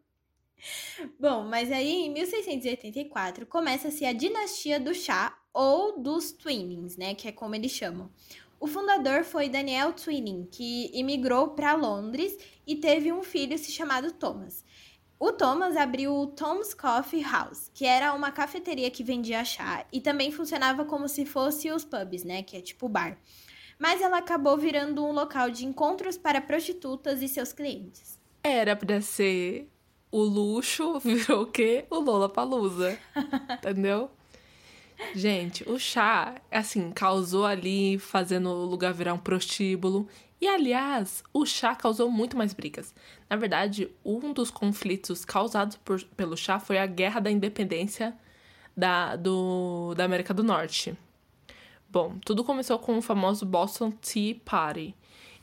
Bom, 1.20 1.44
mas 1.44 1.72
aí 1.72 2.06
em 2.06 2.14
1684 2.14 3.46
começa-se 3.48 4.06
a 4.06 4.14
dinastia 4.14 4.80
do 4.80 4.94
chá 4.94 5.38
ou 5.52 6.00
dos 6.00 6.32
Twinings, 6.32 6.96
né, 6.96 7.16
que 7.16 7.28
é 7.28 7.32
como 7.32 7.56
eles 7.56 7.72
chamam. 7.72 8.10
O 8.60 8.68
fundador 8.68 9.26
foi 9.26 9.50
Daniel 9.50 9.92
Twining, 9.92 10.48
que 10.50 10.90
imigrou 10.94 11.50
para 11.50 11.76
Londres 11.76 12.38
e 12.66 12.78
teve 12.78 13.12
um 13.12 13.22
filho 13.24 13.58
se 13.58 13.72
chamado 13.72 14.14
Thomas. 14.14 14.64
O 15.20 15.34
Thomas 15.34 15.76
abriu 15.76 16.16
o 16.16 16.28
Tom's 16.28 16.74
Coffee 16.74 17.24
House, 17.24 17.70
que 17.74 17.86
era 17.86 18.14
uma 18.14 18.32
cafeteria 18.32 18.90
que 18.90 19.04
vendia 19.04 19.44
chá 19.44 19.86
e 19.92 20.00
também 20.00 20.32
funcionava 20.32 20.86
como 20.86 21.10
se 21.10 21.26
fosse 21.26 21.72
os 21.72 21.84
pubs, 21.84 22.24
né, 22.24 22.42
que 22.42 22.56
é 22.56 22.62
tipo 22.62 22.88
bar. 22.88 23.18
Mas 23.78 24.02
ela 24.02 24.20
acabou 24.20 24.58
virando 24.58 25.04
um 25.04 25.12
local 25.12 25.50
de 25.50 25.66
encontros 25.66 26.18
para 26.18 26.40
prostitutas 26.40 27.22
e 27.22 27.28
seus 27.28 27.52
clientes. 27.52 28.23
Era 28.44 28.76
pra 28.76 29.02
ser 29.02 29.70
o 30.12 30.22
luxo, 30.22 31.00
virou 31.02 31.44
o 31.44 31.48
quê? 31.48 31.86
O 31.90 32.00
Lola 32.00 32.28
Palusa. 32.28 33.00
Entendeu? 33.58 34.12
Gente, 35.16 35.68
o 35.70 35.80
chá, 35.80 36.36
assim, 36.52 36.92
causou 36.92 37.46
ali, 37.46 37.98
fazendo 37.98 38.50
o 38.50 38.66
lugar 38.66 38.94
virar 38.94 39.14
um 39.14 39.18
prostíbulo. 39.18 40.08
E 40.40 40.48
aliás, 40.48 41.24
o 41.34 41.46
chá 41.46 41.74
causou 41.74 42.12
muito 42.12 42.38
mais 42.38 42.54
brigas. 42.54 42.94
Na 43.30 43.36
verdade, 43.36 43.90
um 44.04 44.34
dos 44.34 44.52
conflitos 44.52 45.24
causados 45.24 45.78
por, 45.78 46.04
pelo 46.18 46.36
chá 46.36 46.60
foi 46.60 46.78
a 46.78 46.86
Guerra 46.86 47.22
da 47.22 47.32
Independência 47.32 48.14
da, 48.76 49.16
do, 49.16 49.94
da 49.96 50.04
América 50.04 50.34
do 50.34 50.44
Norte. 50.44 50.96
Bom, 51.90 52.18
tudo 52.26 52.44
começou 52.44 52.78
com 52.78 52.98
o 52.98 53.02
famoso 53.02 53.46
Boston 53.46 53.92
Tea 53.92 54.36
Party, 54.44 54.96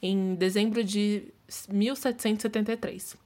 em 0.02 0.34
dezembro 0.34 0.82
de 0.82 1.32
1773. 1.70 3.16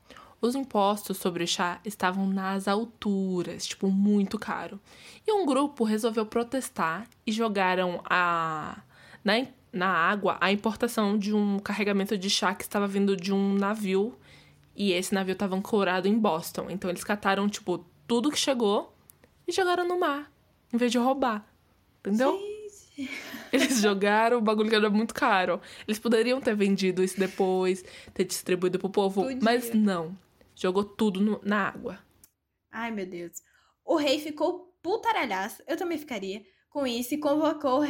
Os 0.40 0.54
impostos 0.54 1.16
sobre 1.16 1.44
o 1.44 1.46
chá 1.46 1.80
estavam 1.84 2.26
nas 2.26 2.68
alturas, 2.68 3.66
tipo, 3.66 3.90
muito 3.90 4.38
caro. 4.38 4.78
E 5.26 5.32
um 5.32 5.46
grupo 5.46 5.84
resolveu 5.84 6.26
protestar 6.26 7.06
e 7.26 7.32
jogaram 7.32 8.02
a 8.04 8.82
na 9.24 9.46
na 9.72 9.88
água 9.88 10.38
a 10.40 10.52
importação 10.52 11.18
de 11.18 11.34
um 11.34 11.58
carregamento 11.58 12.16
de 12.16 12.30
chá 12.30 12.54
que 12.54 12.62
estava 12.62 12.86
vindo 12.86 13.16
de 13.16 13.32
um 13.32 13.54
navio 13.54 14.16
e 14.76 14.92
esse 14.92 15.12
navio 15.12 15.32
estava 15.32 15.56
ancorado 15.56 16.06
em 16.06 16.18
Boston. 16.18 16.66
Então 16.68 16.88
eles 16.88 17.04
cataram, 17.04 17.48
tipo, 17.48 17.84
tudo 18.06 18.30
que 18.30 18.38
chegou 18.38 18.94
e 19.46 19.52
jogaram 19.52 19.86
no 19.86 19.98
mar, 19.98 20.30
em 20.72 20.76
vez 20.76 20.92
de 20.92 20.98
roubar. 20.98 21.44
Entendeu? 22.00 22.38
Gente. 22.96 23.10
Eles 23.54 23.80
jogaram 23.80 24.38
o 24.38 24.40
bagulho 24.40 24.68
que 24.68 24.74
era 24.74 24.90
muito 24.90 25.14
caro. 25.14 25.60
Eles 25.86 26.00
poderiam 26.00 26.40
ter 26.40 26.56
vendido 26.56 27.04
isso 27.04 27.18
depois, 27.18 27.84
ter 28.12 28.24
distribuído 28.24 28.80
pro 28.80 28.90
povo, 28.90 29.22
Podia. 29.22 29.38
mas 29.40 29.72
não. 29.72 30.18
Jogou 30.56 30.82
tudo 30.82 31.20
no, 31.20 31.40
na 31.44 31.68
água. 31.68 32.00
Ai, 32.70 32.90
meu 32.90 33.06
Deus. 33.06 33.42
O 33.84 33.96
rei 33.96 34.18
ficou 34.18 34.76
putaralhaço, 34.82 35.62
eu 35.68 35.76
também 35.76 35.96
ficaria, 35.98 36.44
com 36.68 36.84
isso 36.84 37.14
e 37.14 37.18
convocou 37.18 37.84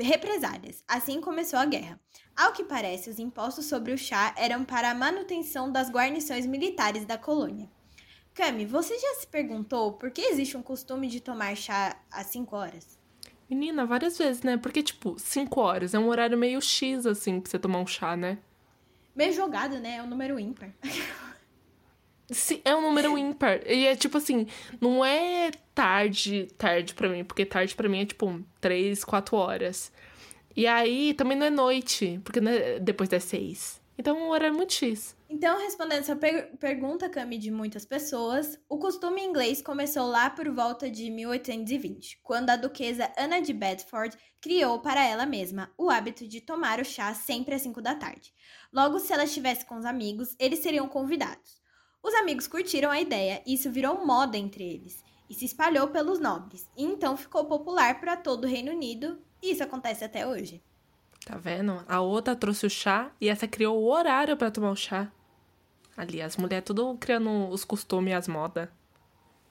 represálias. 0.00 0.82
Assim 0.88 1.20
começou 1.20 1.58
a 1.58 1.66
guerra. 1.66 2.00
Ao 2.34 2.52
que 2.52 2.64
parece, 2.64 3.10
os 3.10 3.18
impostos 3.18 3.66
sobre 3.66 3.92
o 3.92 3.98
chá 3.98 4.34
eram 4.38 4.64
para 4.64 4.90
a 4.90 4.94
manutenção 4.94 5.70
das 5.70 5.90
guarnições 5.90 6.46
militares 6.46 7.04
da 7.04 7.18
colônia. 7.18 7.68
Cami, 8.32 8.64
você 8.64 8.98
já 8.98 9.14
se 9.16 9.26
perguntou 9.26 9.92
por 9.92 10.10
que 10.10 10.22
existe 10.22 10.56
um 10.56 10.62
costume 10.62 11.06
de 11.06 11.20
tomar 11.20 11.54
chá 11.54 12.00
às 12.10 12.28
5 12.28 12.56
horas? 12.56 13.01
Menina, 13.54 13.84
várias 13.84 14.16
vezes, 14.16 14.42
né? 14.42 14.56
Porque, 14.56 14.82
tipo, 14.82 15.14
5 15.18 15.60
horas 15.60 15.92
é 15.92 15.98
um 15.98 16.08
horário 16.08 16.38
meio 16.38 16.60
X, 16.60 17.04
assim, 17.04 17.38
pra 17.38 17.50
você 17.50 17.58
tomar 17.58 17.80
um 17.80 17.86
chá, 17.86 18.16
né? 18.16 18.38
Meio 19.14 19.34
jogado, 19.34 19.78
né? 19.78 19.96
É 19.96 20.02
um 20.02 20.06
número 20.06 20.40
ímpar. 20.40 20.70
Sim, 22.30 22.62
é 22.64 22.74
um 22.74 22.80
número 22.80 23.18
ímpar. 23.18 23.60
E 23.66 23.86
é 23.86 23.94
tipo 23.94 24.16
assim, 24.16 24.46
não 24.80 25.04
é 25.04 25.50
tarde, 25.74 26.48
tarde 26.56 26.94
para 26.94 27.10
mim, 27.10 27.24
porque 27.24 27.44
tarde 27.44 27.74
para 27.74 27.90
mim 27.90 28.00
é 28.00 28.06
tipo 28.06 28.42
3, 28.58 29.04
4 29.04 29.36
horas. 29.36 29.92
E 30.56 30.66
aí 30.66 31.12
também 31.12 31.36
não 31.36 31.46
é 31.46 31.50
noite, 31.50 32.20
porque 32.24 32.38
é 32.38 32.78
depois 32.78 33.10
das 33.10 33.24
6. 33.24 33.82
Então 33.98 34.16
o 34.22 34.30
horário 34.30 34.54
é 34.54 34.56
muito 34.56 34.72
X. 34.72 35.14
Então, 35.34 35.58
respondendo 35.58 36.00
essa 36.00 36.14
per 36.14 36.58
pergunta, 36.58 37.08
Cami, 37.08 37.38
de 37.38 37.50
muitas 37.50 37.86
pessoas, 37.86 38.60
o 38.68 38.78
costume 38.78 39.24
inglês 39.24 39.62
começou 39.62 40.06
lá 40.06 40.28
por 40.28 40.46
volta 40.50 40.90
de 40.90 41.10
1820, 41.10 42.20
quando 42.22 42.50
a 42.50 42.56
duquesa 42.56 43.10
Ana 43.16 43.40
de 43.40 43.54
Bedford 43.54 44.14
criou 44.42 44.80
para 44.80 45.02
ela 45.02 45.24
mesma 45.24 45.72
o 45.78 45.88
hábito 45.88 46.28
de 46.28 46.42
tomar 46.42 46.80
o 46.80 46.84
chá 46.84 47.14
sempre 47.14 47.54
às 47.54 47.62
5 47.62 47.80
da 47.80 47.94
tarde. 47.94 48.30
Logo, 48.70 48.98
se 48.98 49.10
ela 49.10 49.24
estivesse 49.24 49.64
com 49.64 49.76
os 49.76 49.86
amigos, 49.86 50.36
eles 50.38 50.58
seriam 50.58 50.86
convidados. 50.86 51.62
Os 52.02 52.12
amigos 52.12 52.46
curtiram 52.46 52.90
a 52.90 53.00
ideia 53.00 53.42
e 53.46 53.54
isso 53.54 53.70
virou 53.70 54.04
moda 54.04 54.36
entre 54.36 54.62
eles 54.62 55.02
e 55.30 55.34
se 55.34 55.46
espalhou 55.46 55.88
pelos 55.88 56.20
nobres, 56.20 56.70
e 56.76 56.84
então 56.84 57.16
ficou 57.16 57.46
popular 57.46 57.98
para 58.00 58.18
todo 58.18 58.44
o 58.44 58.48
Reino 58.48 58.70
Unido, 58.70 59.18
e 59.42 59.52
isso 59.52 59.64
acontece 59.64 60.04
até 60.04 60.26
hoje. 60.26 60.62
Tá 61.24 61.38
vendo? 61.38 61.82
A 61.88 62.02
outra 62.02 62.36
trouxe 62.36 62.66
o 62.66 62.70
chá 62.70 63.10
e 63.18 63.30
essa 63.30 63.48
criou 63.48 63.78
o 63.78 63.90
horário 63.90 64.36
para 64.36 64.50
tomar 64.50 64.72
o 64.72 64.76
chá. 64.76 65.10
Ali, 65.96 66.22
as 66.22 66.36
mulheres 66.36 66.64
tudo 66.64 66.96
criando 66.98 67.48
os 67.48 67.64
costumes 67.64 68.12
e 68.12 68.14
as 68.14 68.28
modas. 68.28 68.68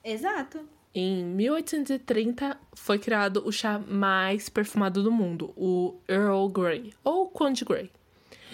Exato. 0.04 0.60
Em 0.94 1.24
1830 1.24 2.58
foi 2.74 2.98
criado 2.98 3.42
o 3.46 3.52
chá 3.52 3.78
mais 3.78 4.48
perfumado 4.48 5.02
do 5.02 5.10
mundo, 5.10 5.54
o 5.56 5.96
Earl 6.06 6.48
Grey, 6.48 6.92
ou 7.02 7.28
Conde 7.28 7.64
Grey. 7.64 7.90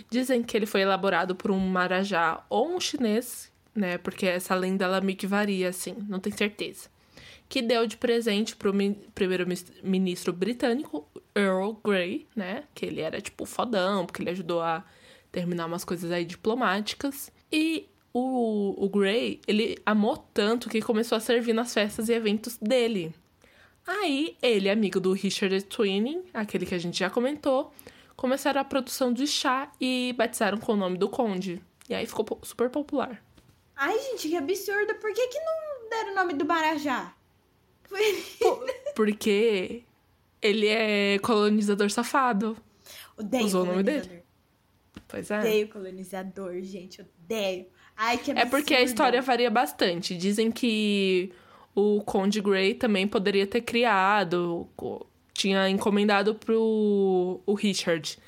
Dizem 0.09 0.43
que 0.43 0.57
ele 0.57 0.67
foi 0.67 0.83
elaborado 0.83 1.35
por 1.35 1.51
um 1.51 1.59
marajá 1.59 2.45
ou 2.49 2.77
um 2.77 2.79
chinês 2.79 3.51
né? 3.79 3.97
Porque 3.97 4.27
essa 4.27 4.55
lenda 4.55 4.85
ela 4.85 5.01
meio 5.01 5.17
que 5.17 5.27
varia, 5.27 5.69
assim, 5.69 5.97
não 6.09 6.19
tem 6.19 6.33
certeza. 6.33 6.89
Que 7.49 7.63
deu 7.63 7.87
de 7.87 7.97
presente 7.97 8.55
pro 8.55 8.75
primeiro-ministro 9.15 10.33
britânico, 10.33 11.09
Earl 11.35 11.73
Grey, 11.83 12.27
né? 12.37 12.65
Que 12.75 12.85
ele 12.85 13.01
era, 13.01 13.21
tipo, 13.21 13.47
fodão, 13.47 14.05
porque 14.05 14.21
ele 14.21 14.31
ajudou 14.31 14.61
a 14.61 14.85
terminar 15.33 15.67
umas 15.67 15.85
coisas 15.85 16.11
aí 16.11 16.25
diplomáticas. 16.25 17.33
E 17.53 17.89
o, 18.13 18.75
o 18.85 18.89
Grey, 18.89 19.41
ele 19.47 19.79
amou 19.85 20.17
tanto 20.17 20.69
que 20.69 20.81
começou 20.83 21.17
a 21.17 21.21
servir 21.21 21.53
nas 21.53 21.73
festas 21.73 22.09
e 22.09 22.13
eventos 22.13 22.57
dele. 22.59 23.15
Aí, 23.87 24.37
ele, 24.43 24.69
amigo 24.69 25.01
do 25.01 25.13
Richard 25.13 25.63
Twining, 25.65 26.25
aquele 26.35 26.67
que 26.67 26.75
a 26.75 26.79
gente 26.79 26.99
já 26.99 27.09
comentou, 27.09 27.73
começaram 28.17 28.61
a 28.61 28.65
produção 28.65 29.13
de 29.13 29.27
chá 29.27 29.71
e 29.81 30.15
batizaram 30.17 30.59
com 30.59 30.73
o 30.73 30.77
nome 30.77 30.99
do 30.99 31.09
Conde. 31.09 31.63
E 31.89 31.95
aí 31.95 32.07
ficou 32.07 32.39
super 32.43 32.69
popular. 32.69 33.23
Ai, 33.75 33.99
gente, 33.99 34.29
que 34.29 34.37
absurdo. 34.37 34.95
Por 34.97 35.13
que, 35.15 35.29
que 35.29 35.39
não 35.39 35.89
deram 35.89 36.13
o 36.13 36.15
nome 36.17 36.35
do 36.35 36.45
Marajá? 36.45 37.15
Porque 38.95 39.85
ele 40.43 40.67
é 40.67 41.19
colonizador 41.21 41.91
safado. 41.91 42.57
Odeio 43.17 43.45
Usou 43.47 43.63
o 43.63 43.67
nome 43.67 43.83
dele. 43.83 44.23
Pois 45.09 45.31
é. 45.31 45.41
Odeio 45.41 45.69
colonizador, 45.69 46.61
gente. 46.61 47.01
Odeio. 47.01 47.67
Ai, 47.97 48.19
que 48.19 48.31
absurdo. 48.31 48.39
É 48.39 48.47
porque 48.47 48.75
a 48.75 48.83
história 48.83 49.21
varia 49.21 49.51
bastante. 49.51 50.17
Dizem 50.17 50.53
que 50.53 51.33
o 51.75 52.03
Conde 52.03 52.41
Grey 52.41 52.75
também 52.75 53.09
poderia 53.09 53.47
ter 53.47 53.63
criado, 53.63 54.69
tinha 55.33 55.69
encomendado 55.69 56.35
pro 56.35 57.41
o 57.45 57.55
Richard. 57.55 58.19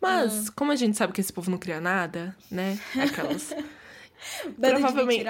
Mas, 0.00 0.46
uhum. 0.48 0.52
como 0.54 0.72
a 0.72 0.76
gente 0.76 0.96
sabe 0.96 1.12
que 1.12 1.20
esse 1.20 1.32
povo 1.32 1.50
não 1.50 1.58
cria 1.58 1.80
nada, 1.80 2.36
né? 2.50 2.78
Aquelas. 2.94 3.54
Provavelmente. 4.60 5.24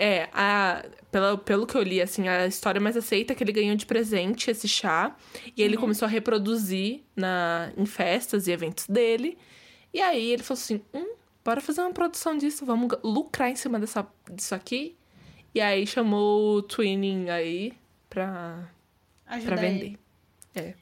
É, 0.00 0.28
a, 0.32 0.84
pelo, 1.10 1.38
pelo 1.38 1.66
que 1.66 1.74
eu 1.74 1.82
li, 1.82 2.00
assim, 2.00 2.28
a 2.28 2.46
história 2.46 2.80
mais 2.80 2.96
aceita 2.96 3.32
é 3.32 3.36
que 3.36 3.42
ele 3.42 3.52
ganhou 3.52 3.74
de 3.74 3.84
presente 3.84 4.50
esse 4.50 4.68
chá. 4.68 5.16
E 5.56 5.62
ele 5.62 5.74
uhum. 5.76 5.82
começou 5.82 6.06
a 6.06 6.08
reproduzir 6.08 7.02
na, 7.16 7.72
em 7.76 7.86
festas 7.86 8.46
e 8.46 8.52
eventos 8.52 8.86
dele. 8.86 9.36
E 9.92 10.00
aí 10.00 10.30
ele 10.30 10.42
falou 10.42 10.60
assim: 10.60 10.82
hum, 10.94 11.14
bora 11.44 11.60
fazer 11.60 11.80
uma 11.80 11.92
produção 11.92 12.36
disso, 12.36 12.64
vamos 12.64 12.90
lucrar 13.02 13.50
em 13.50 13.56
cima 13.56 13.78
dessa, 13.78 14.06
disso 14.30 14.54
aqui. 14.54 14.96
E 15.54 15.60
aí 15.60 15.86
chamou 15.86 16.56
o 16.56 16.62
Twinning 16.62 17.30
aí 17.30 17.72
pra, 18.08 18.70
pra 19.24 19.56
vender. 19.56 19.86
Ele. 19.86 19.98
É. 20.54 20.74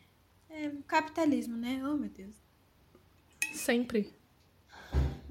É 0.50 0.72
capitalismo, 0.86 1.56
né? 1.56 1.82
Oh, 1.84 1.96
meu 1.96 2.08
Deus. 2.08 2.34
Sempre. 3.52 4.12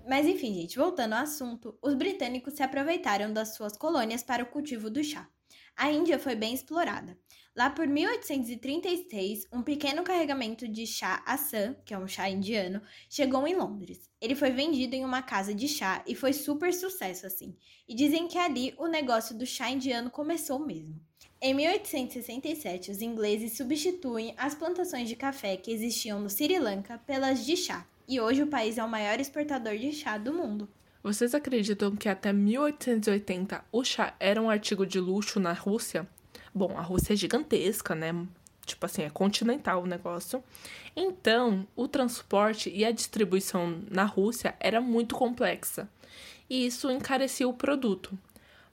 Mas 0.07 0.27
enfim, 0.27 0.53
gente, 0.53 0.77
voltando 0.77 1.13
ao 1.13 1.23
assunto, 1.23 1.77
os 1.81 1.95
britânicos 1.95 2.53
se 2.53 2.63
aproveitaram 2.63 3.33
das 3.33 3.55
suas 3.55 3.75
colônias 3.75 4.21
para 4.21 4.43
o 4.43 4.47
cultivo 4.47 4.89
do 4.89 5.03
chá. 5.03 5.27
A 5.75 5.91
Índia 5.91 6.19
foi 6.19 6.35
bem 6.35 6.53
explorada. 6.53 7.17
Lá 7.55 7.69
por 7.69 7.87
1836, 7.87 9.47
um 9.49 9.61
pequeno 9.61 10.03
carregamento 10.03 10.67
de 10.67 10.85
chá 10.85 11.23
Assam, 11.25 11.73
que 11.85 11.93
é 11.93 11.97
um 11.97 12.05
chá 12.05 12.29
indiano, 12.29 12.81
chegou 13.09 13.47
em 13.47 13.55
Londres. 13.55 14.09
Ele 14.19 14.35
foi 14.35 14.51
vendido 14.51 14.93
em 14.93 15.05
uma 15.05 15.21
casa 15.21 15.55
de 15.55 15.65
chá 15.69 16.03
e 16.05 16.13
foi 16.13 16.33
super 16.33 16.73
sucesso 16.73 17.25
assim. 17.25 17.55
E 17.87 17.95
dizem 17.95 18.27
que 18.27 18.37
ali 18.37 18.73
o 18.77 18.87
negócio 18.87 19.33
do 19.33 19.45
chá 19.45 19.69
indiano 19.69 20.11
começou 20.11 20.59
mesmo. 20.59 20.99
Em 21.41 21.53
1867, 21.53 22.91
os 22.91 23.01
ingleses 23.01 23.55
substituem 23.55 24.33
as 24.35 24.53
plantações 24.53 25.07
de 25.07 25.15
café 25.15 25.55
que 25.55 25.71
existiam 25.71 26.19
no 26.19 26.29
Sri 26.29 26.59
Lanka 26.59 26.97
pelas 27.07 27.45
de 27.45 27.55
chá, 27.55 27.87
e 28.05 28.19
hoje 28.19 28.43
o 28.43 28.47
país 28.47 28.77
é 28.77 28.83
o 28.83 28.89
maior 28.89 29.17
exportador 29.17 29.77
de 29.77 29.93
chá 29.93 30.17
do 30.17 30.33
mundo. 30.33 30.67
Vocês 31.01 31.33
acreditam 31.33 31.95
que 31.95 32.09
até 32.09 32.33
1880 32.33 33.63
o 33.71 33.81
chá 33.81 34.13
era 34.19 34.41
um 34.41 34.49
artigo 34.49 34.85
de 34.85 34.99
luxo 34.99 35.39
na 35.39 35.53
Rússia? 35.53 36.05
Bom, 36.57 36.77
a 36.77 36.81
Rússia 36.81 37.11
é 37.11 37.15
gigantesca, 37.17 37.93
né? 37.93 38.15
Tipo 38.65 38.85
assim, 38.85 39.03
é 39.03 39.09
continental 39.09 39.83
o 39.83 39.85
negócio. 39.85 40.41
Então, 40.95 41.67
o 41.75 41.85
transporte 41.85 42.71
e 42.73 42.85
a 42.85 42.91
distribuição 42.91 43.81
na 43.91 44.05
Rússia 44.05 44.55
era 44.57 44.79
muito 44.79 45.15
complexa. 45.15 45.89
E 46.49 46.65
isso 46.65 46.89
encarecia 46.89 47.45
o 47.45 47.53
produto. 47.53 48.17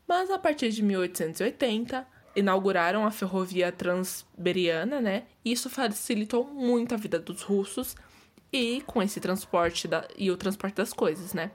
Mas 0.06 0.30
a 0.30 0.38
partir 0.38 0.70
de 0.70 0.80
1880, 0.80 2.06
inauguraram 2.36 3.04
a 3.04 3.10
ferrovia 3.10 3.72
transiberiana, 3.72 5.00
né? 5.00 5.24
Isso 5.44 5.68
facilitou 5.68 6.44
muito 6.44 6.94
a 6.94 6.96
vida 6.96 7.18
dos 7.18 7.42
russos 7.42 7.96
e 8.52 8.80
com 8.86 9.02
esse 9.02 9.18
transporte 9.18 9.88
da, 9.88 10.06
e 10.16 10.30
o 10.30 10.36
transporte 10.36 10.76
das 10.76 10.92
coisas, 10.92 11.34
né? 11.34 11.50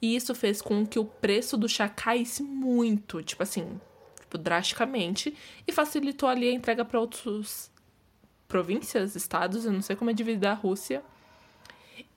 E 0.00 0.14
isso 0.14 0.32
fez 0.32 0.62
com 0.62 0.86
que 0.86 1.00
o 1.00 1.04
preço 1.04 1.56
do 1.56 1.68
chá 1.68 1.88
caísse 1.88 2.42
muito, 2.42 3.20
tipo 3.20 3.42
assim, 3.42 3.80
tipo, 4.32 4.38
drasticamente, 4.38 5.34
e 5.66 5.72
facilitou 5.72 6.28
ali 6.28 6.48
a 6.48 6.52
entrega 6.52 6.84
para 6.84 7.00
outros 7.00 7.70
províncias, 8.48 9.14
estados, 9.14 9.64
eu 9.64 9.72
não 9.72 9.82
sei 9.82 9.96
como 9.96 10.10
é 10.10 10.14
dividida 10.14 10.50
a 10.50 10.54
Rússia. 10.54 11.02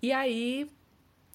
E 0.02 0.12
aí 0.12 0.70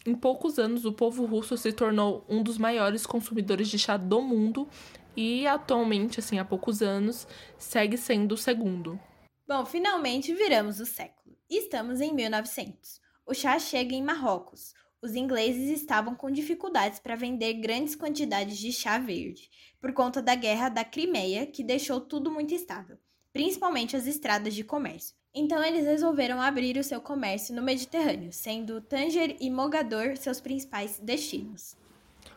em 0.06 0.14
poucos 0.14 0.58
anos 0.58 0.86
o 0.86 0.92
povo 0.92 1.26
russo 1.26 1.56
se 1.58 1.72
tornou 1.72 2.24
um 2.28 2.42
dos 2.42 2.56
maiores 2.56 3.06
consumidores 3.06 3.68
de 3.68 3.78
chá 3.78 3.98
do 3.98 4.22
mundo 4.22 4.66
e 5.14 5.46
atualmente, 5.46 6.20
assim, 6.20 6.38
há 6.38 6.44
poucos 6.44 6.80
anos, 6.80 7.26
segue 7.58 7.98
sendo 7.98 8.32
o 8.32 8.38
segundo. 8.38 8.98
Bom, 9.46 9.66
finalmente 9.66 10.32
viramos 10.34 10.80
o 10.80 10.86
século. 10.86 11.36
Estamos 11.50 12.00
em 12.00 12.14
1900. 12.14 13.00
O 13.26 13.34
chá 13.34 13.58
chega 13.58 13.94
em 13.94 14.02
Marrocos. 14.02 14.72
Os 15.02 15.14
ingleses 15.14 15.70
estavam 15.70 16.14
com 16.14 16.30
dificuldades 16.30 16.98
para 16.98 17.16
vender 17.16 17.54
grandes 17.54 17.96
quantidades 17.96 18.58
de 18.58 18.70
chá 18.70 18.98
verde, 18.98 19.48
por 19.80 19.94
conta 19.94 20.20
da 20.20 20.34
guerra 20.34 20.68
da 20.68 20.84
Crimeia, 20.84 21.46
que 21.46 21.64
deixou 21.64 22.02
tudo 22.02 22.30
muito 22.30 22.52
estável, 22.52 22.98
principalmente 23.32 23.96
as 23.96 24.06
estradas 24.06 24.54
de 24.54 24.62
comércio. 24.62 25.16
Então 25.34 25.64
eles 25.64 25.86
resolveram 25.86 26.38
abrir 26.38 26.76
o 26.76 26.84
seu 26.84 27.00
comércio 27.00 27.54
no 27.54 27.62
Mediterrâneo, 27.62 28.30
sendo 28.30 28.78
Tanger 28.82 29.38
e 29.40 29.48
Mogador 29.48 30.18
seus 30.18 30.38
principais 30.38 30.98
destinos. 30.98 31.74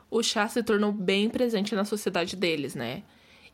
O 0.10 0.24
chá 0.24 0.48
se 0.48 0.64
tornou 0.64 0.94
bem 0.94 1.30
presente 1.30 1.76
na 1.76 1.84
sociedade 1.84 2.38
deles, 2.38 2.76
né? 2.76 3.04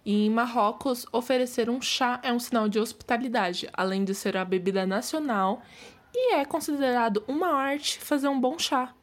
E 0.06 0.28
em 0.28 0.30
Marrocos, 0.30 1.08
oferecer 1.12 1.68
um 1.68 1.82
chá 1.82 2.20
é 2.22 2.32
um 2.32 2.40
sinal 2.40 2.70
de 2.70 2.80
hospitalidade, 2.80 3.68
além 3.74 4.04
de 4.04 4.14
ser 4.14 4.38
a 4.38 4.46
bebida 4.46 4.86
nacional, 4.86 5.64
e 6.14 6.36
é 6.36 6.46
considerado 6.46 7.24
uma 7.28 7.54
arte 7.54 8.00
fazer 8.00 8.28
um 8.28 8.40
bom 8.40 8.58
chá, 8.60 8.94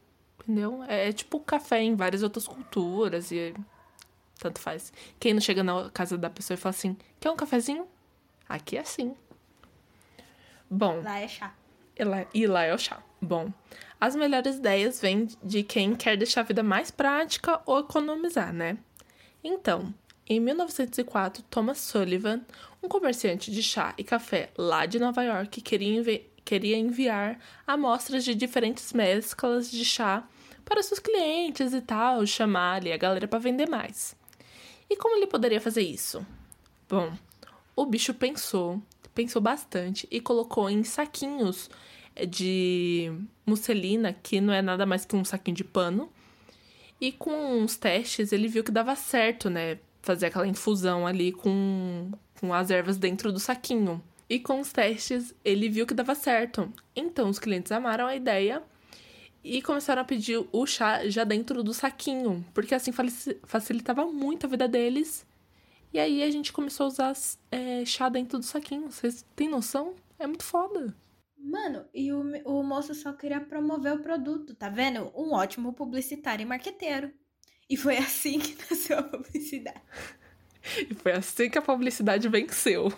entendeu? 0.46 0.82
É, 0.84 1.08
é 1.08 1.12
tipo 1.12 1.40
café 1.40 1.82
em 1.82 1.96
várias 1.96 2.22
outras 2.22 2.46
culturas 2.46 3.32
e 3.32 3.54
tanto 4.38 4.60
faz. 4.60 4.92
Quem 5.18 5.34
não 5.34 5.40
chega 5.40 5.62
na 5.62 5.90
casa 5.90 6.16
da 6.16 6.30
pessoa 6.30 6.54
e 6.54 6.58
fala 6.58 6.74
assim: 6.74 6.96
quer 7.18 7.30
um 7.30 7.36
cafezinho? 7.36 7.86
Aqui 8.48 8.76
é 8.76 8.80
assim. 8.80 9.14
Bom. 10.70 11.02
Lá 11.02 11.18
é 11.18 11.28
chá. 11.28 11.54
E 11.98 12.04
lá, 12.04 12.26
e 12.32 12.46
lá 12.46 12.62
é 12.62 12.74
o 12.74 12.78
chá. 12.78 13.02
Bom, 13.20 13.50
as 14.00 14.14
melhores 14.14 14.56
ideias 14.56 15.00
vêm 15.00 15.28
de 15.42 15.62
quem 15.62 15.94
quer 15.96 16.16
deixar 16.16 16.42
a 16.42 16.44
vida 16.44 16.62
mais 16.62 16.90
prática 16.90 17.60
ou 17.64 17.80
economizar, 17.80 18.52
né? 18.52 18.76
Então, 19.42 19.94
em 20.28 20.38
1904, 20.38 21.42
Thomas 21.44 21.78
Sullivan, 21.78 22.42
um 22.82 22.88
comerciante 22.88 23.50
de 23.50 23.62
chá 23.62 23.94
e 23.96 24.04
café 24.04 24.50
lá 24.56 24.84
de 24.84 24.98
Nova 24.98 25.22
York, 25.22 25.60
queria, 25.62 25.96
envi 25.96 26.30
queria 26.44 26.76
enviar 26.76 27.40
amostras 27.66 28.24
de 28.24 28.34
diferentes 28.34 28.92
mesclas 28.92 29.68
de 29.70 29.84
chá 29.84 30.22
para 30.66 30.82
seus 30.82 30.98
clientes 30.98 31.72
e 31.72 31.80
tal, 31.80 32.26
chamar 32.26 32.74
ali 32.74 32.92
a 32.92 32.98
galera 32.98 33.26
para 33.26 33.38
vender 33.38 33.68
mais. 33.68 34.14
E 34.90 34.96
como 34.96 35.16
ele 35.16 35.26
poderia 35.26 35.60
fazer 35.60 35.82
isso? 35.82 36.26
Bom, 36.88 37.16
o 37.74 37.86
bicho 37.86 38.12
pensou 38.12 38.82
pensou 39.16 39.40
bastante 39.40 40.06
e 40.10 40.20
colocou 40.20 40.68
em 40.68 40.84
saquinhos 40.84 41.70
de 42.28 43.10
musselina, 43.46 44.12
que 44.12 44.42
não 44.42 44.52
é 44.52 44.60
nada 44.60 44.84
mais 44.84 45.06
que 45.06 45.16
um 45.16 45.24
saquinho 45.24 45.56
de 45.56 45.64
pano. 45.64 46.12
E 47.00 47.10
com 47.10 47.30
uns 47.62 47.76
testes 47.76 48.30
ele 48.30 48.46
viu 48.46 48.62
que 48.62 48.70
dava 48.70 48.94
certo, 48.94 49.48
né? 49.48 49.78
Fazer 50.02 50.26
aquela 50.26 50.46
infusão 50.46 51.06
ali 51.06 51.32
com, 51.32 52.10
com 52.38 52.52
as 52.52 52.70
ervas 52.70 52.98
dentro 52.98 53.32
do 53.32 53.40
saquinho. 53.40 54.02
E 54.28 54.38
com 54.38 54.60
os 54.60 54.70
testes 54.70 55.34
ele 55.42 55.68
viu 55.68 55.86
que 55.86 55.94
dava 55.94 56.14
certo. 56.14 56.70
Então 56.94 57.30
os 57.30 57.38
clientes 57.38 57.72
amaram 57.72 58.06
a 58.06 58.14
ideia 58.14 58.62
e 59.46 59.62
começaram 59.62 60.02
a 60.02 60.04
pedir 60.04 60.44
o 60.50 60.66
chá 60.66 61.08
já 61.08 61.24
dentro 61.24 61.62
do 61.62 61.72
saquinho, 61.72 62.44
porque 62.52 62.74
assim 62.74 62.92
facilitava 63.44 64.04
muito 64.06 64.46
a 64.46 64.48
vida 64.48 64.66
deles 64.66 65.24
e 65.96 65.98
aí 65.98 66.22
a 66.22 66.30
gente 66.30 66.52
começou 66.52 66.84
a 66.84 66.88
usar 66.88 67.14
é, 67.50 67.82
chá 67.86 68.10
dentro 68.10 68.38
do 68.38 68.44
saquinho. 68.44 68.90
Vocês 68.90 69.24
têm 69.34 69.48
noção? 69.48 69.94
É 70.18 70.26
muito 70.26 70.44
foda. 70.44 70.94
Mano, 71.38 71.86
e 71.94 72.12
o, 72.12 72.20
o 72.44 72.62
moço 72.62 72.94
só 72.94 73.14
queria 73.14 73.40
promover 73.40 73.94
o 73.94 74.02
produto, 74.02 74.54
tá 74.54 74.68
vendo? 74.68 75.10
Um 75.16 75.32
ótimo 75.32 75.72
publicitário 75.72 76.42
e 76.42 76.46
marqueteiro. 76.46 77.10
E 77.66 77.78
foi 77.78 77.96
assim 77.98 78.38
que 78.38 78.56
nasceu 78.68 78.98
a 78.98 79.02
publicidade. 79.02 79.80
e 80.90 80.94
foi 80.94 81.12
assim 81.12 81.48
que 81.48 81.56
a 81.56 81.62
publicidade 81.62 82.28
venceu. 82.28 82.92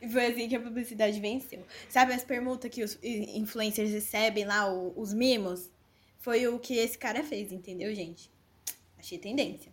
E 0.00 0.08
foi 0.08 0.26
assim 0.26 0.48
que 0.48 0.56
a 0.56 0.60
publicidade 0.60 1.20
venceu. 1.20 1.64
Sabe 1.88 2.14
as 2.14 2.24
permutas 2.24 2.70
que 2.70 2.82
os 2.82 2.98
influencers 3.02 3.90
recebem 3.90 4.44
lá, 4.44 4.68
os 4.72 5.14
mimos? 5.14 5.70
Foi 6.24 6.48
o 6.48 6.58
que 6.58 6.78
esse 6.78 6.96
cara 6.96 7.22
fez, 7.22 7.52
entendeu, 7.52 7.94
gente? 7.94 8.30
Achei 8.98 9.18
tendência. 9.18 9.70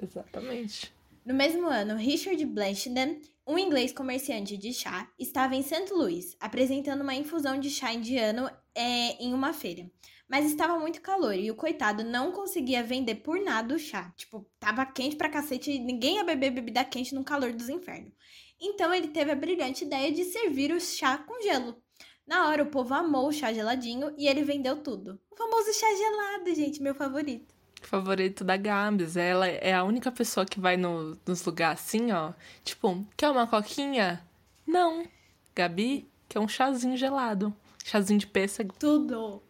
Exatamente. 0.00 0.94
No 1.26 1.34
mesmo 1.34 1.66
ano, 1.66 1.96
Richard 1.96 2.46
Blanchard, 2.46 3.20
um 3.44 3.58
inglês 3.58 3.92
comerciante 3.92 4.56
de 4.56 4.72
chá, 4.72 5.10
estava 5.18 5.56
em 5.56 5.62
St. 5.62 5.92
Louis 5.92 6.36
apresentando 6.38 7.00
uma 7.00 7.16
infusão 7.16 7.58
de 7.58 7.68
chá 7.68 7.92
indiano 7.92 8.48
é, 8.72 9.20
em 9.20 9.34
uma 9.34 9.52
feira. 9.52 9.90
Mas 10.28 10.46
estava 10.46 10.78
muito 10.78 11.00
calor 11.00 11.34
e 11.34 11.50
o 11.50 11.56
coitado 11.56 12.04
não 12.04 12.30
conseguia 12.30 12.84
vender 12.84 13.16
por 13.16 13.40
nada 13.40 13.74
o 13.74 13.78
chá. 13.78 14.14
Tipo, 14.16 14.48
tava 14.60 14.86
quente 14.86 15.16
pra 15.16 15.28
cacete 15.28 15.72
e 15.72 15.80
ninguém 15.80 16.14
ia 16.14 16.24
beber 16.24 16.52
bebida 16.52 16.84
quente 16.84 17.12
no 17.12 17.24
calor 17.24 17.52
dos 17.52 17.68
infernos. 17.68 18.12
Então 18.60 18.94
ele 18.94 19.08
teve 19.08 19.32
a 19.32 19.34
brilhante 19.34 19.84
ideia 19.84 20.12
de 20.12 20.22
servir 20.26 20.70
o 20.72 20.80
chá 20.80 21.18
com 21.18 21.42
gelo. 21.42 21.82
Na 22.26 22.48
hora, 22.48 22.62
o 22.62 22.70
povo 22.70 22.94
amou 22.94 23.28
o 23.28 23.32
chá 23.32 23.52
geladinho 23.52 24.14
e 24.16 24.28
ele 24.28 24.44
vendeu 24.44 24.76
tudo. 24.82 25.20
O 25.30 25.36
famoso 25.36 25.72
chá 25.72 25.86
gelado, 25.94 26.54
gente, 26.54 26.82
meu 26.82 26.94
favorito 26.94 27.52
favorito 27.86 28.44
da 28.44 28.56
Gabs. 28.56 29.16
Ela 29.16 29.48
é 29.48 29.74
a 29.74 29.84
única 29.84 30.10
pessoa 30.10 30.46
que 30.46 30.60
vai 30.60 30.76
no, 30.76 31.18
nos 31.26 31.44
lugares 31.44 31.80
assim, 31.80 32.10
ó. 32.12 32.32
Tipo, 32.64 33.06
quer 33.16 33.30
uma 33.30 33.46
coquinha? 33.46 34.24
Não. 34.66 35.06
Gabi, 35.54 36.08
quer 36.28 36.40
um 36.40 36.48
chazinho 36.48 36.96
gelado. 36.96 37.54
Chazinho 37.84 38.18
de 38.18 38.26
pêssego. 38.26 38.74
Tudo. 38.78 39.42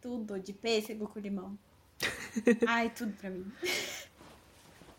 Tudo 0.00 0.38
de 0.38 0.52
pêssego 0.52 1.08
com 1.08 1.18
limão. 1.18 1.58
Ai, 2.66 2.90
tudo 2.90 3.12
pra 3.12 3.30
mim. 3.30 3.50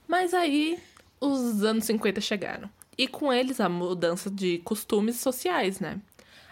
Mas 0.07 0.33
aí, 0.33 0.79
os 1.21 1.63
anos 1.63 1.85
50 1.85 2.19
chegaram. 2.21 2.69
E 2.97 3.07
com 3.07 3.31
eles 3.31 3.59
a 3.59 3.69
mudança 3.69 4.31
de 4.31 4.57
costumes 4.59 5.17
sociais, 5.17 5.79
né? 5.79 6.01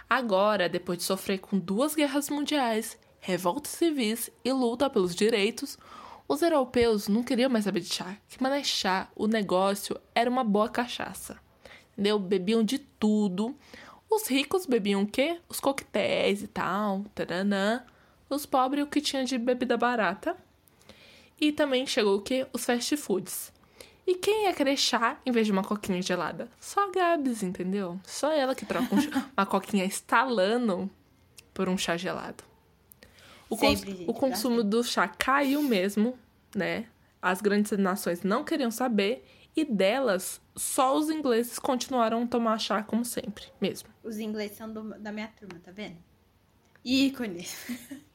Agora, 0.10 0.70
depois 0.70 1.00
de 1.00 1.04
sofrer 1.04 1.39
com 1.39 1.58
duas 1.58 1.96
guerras 1.96 2.30
mundiais, 2.30 2.98
revoltas 3.20 3.72
civis 3.72 4.30
e 4.44 4.52
luta 4.52 4.89
pelos 4.89 5.15
direitos, 5.15 5.78
os 6.28 6.41
europeus 6.41 7.08
não 7.08 7.24
queriam 7.24 7.50
mais 7.50 7.65
saber 7.65 7.82
de 7.82 7.94
chá. 7.94 8.18
Que 8.28 8.41
mané 8.41 8.63
chá, 8.63 9.10
o 9.15 9.28
negócio 9.28 10.00
era 10.13 10.30
uma 10.30 10.44
boa 10.44 10.70
cachaça. 10.70 11.38
Entendeu? 11.94 12.20
Bebiam 12.20 12.63
de 12.63 12.80
tudo. 12.80 13.56
Os 14.10 14.28
ricos 14.28 14.65
bebiam 14.65 15.04
o 15.04 15.08
quê? 15.08 15.39
Os 15.50 15.60
coquetéis 15.60 16.44
e 16.44 16.48
tal, 16.48 17.04
taranã. 17.15 17.84
Os 18.30 18.46
pobres 18.46 18.84
o 18.84 18.88
que 18.88 19.02
tinha 19.02 19.24
de 19.24 19.38
bebida 19.38 19.78
barata. 19.78 20.36
E 21.39 21.52
também 21.52 21.86
chegou 21.86 22.18
o 22.18 22.22
quê? 22.22 22.48
Os 22.54 22.65
fast 22.65 22.96
foods. 22.98 23.52
E 24.08 24.15
quem 24.15 24.46
ia 24.46 24.54
querer 24.54 24.78
chá 24.78 25.20
em 25.26 25.32
vez 25.32 25.48
de 25.48 25.52
uma 25.52 25.63
coquinha 25.63 26.02
gelada? 26.02 26.48
Só 26.60 26.88
a 26.88 26.91
Gabs, 26.91 27.41
entendeu? 27.41 28.00
Só 28.04 28.32
ela 28.32 28.54
que 28.54 28.65
troca 28.65 28.94
um, 28.94 29.00
uma 29.36 29.46
coquinha 29.46 29.84
estalando 29.84 30.89
por 31.54 31.68
um 31.68 31.78
chá 31.78 31.98
gelado. 31.98 32.44
O, 33.50 33.56
Sempre, 33.58 33.86
cons 33.86 33.98
gente, 33.98 34.10
o 34.10 34.13
consumo 34.13 34.63
do 34.63 34.84
chá 34.84 35.08
caiu 35.08 35.63
mesmo, 35.63 36.18
né? 36.56 36.86
As 37.22 37.41
grandes 37.41 37.72
nações 37.78 38.22
não 38.22 38.44
queriam 38.44 38.70
saber 38.70 39.26
e 39.56 39.65
delas 39.65 40.41
só 40.56 40.96
os 40.96 41.10
ingleses 41.10 41.58
continuaram 41.58 42.24
a 42.24 42.28
tomar 42.28 42.60
chá 42.60 42.84
como 42.84 43.04
sempre, 43.04 43.46
mesmo. 43.60 43.89
Os 44.04 44.20
ingleses 44.20 44.58
são 44.58 44.72
do, 44.72 45.00
da 45.00 45.12
minha 45.12 45.28
turma, 45.28 45.60
tá 45.63 45.72
vendo? 45.72 45.98
Ícone. 46.84 47.48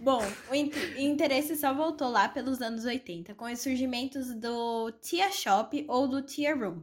Bom, 0.00 0.22
o 0.50 0.54
interesse 0.54 1.56
só 1.56 1.72
voltou 1.72 2.08
lá 2.08 2.28
pelos 2.28 2.60
anos 2.60 2.84
80, 2.84 3.34
com 3.34 3.44
os 3.44 3.60
surgimentos 3.60 4.34
do 4.34 4.90
Tia 5.00 5.30
Shop 5.30 5.84
ou 5.88 6.08
do 6.08 6.22
Tia 6.22 6.54
Room. 6.54 6.82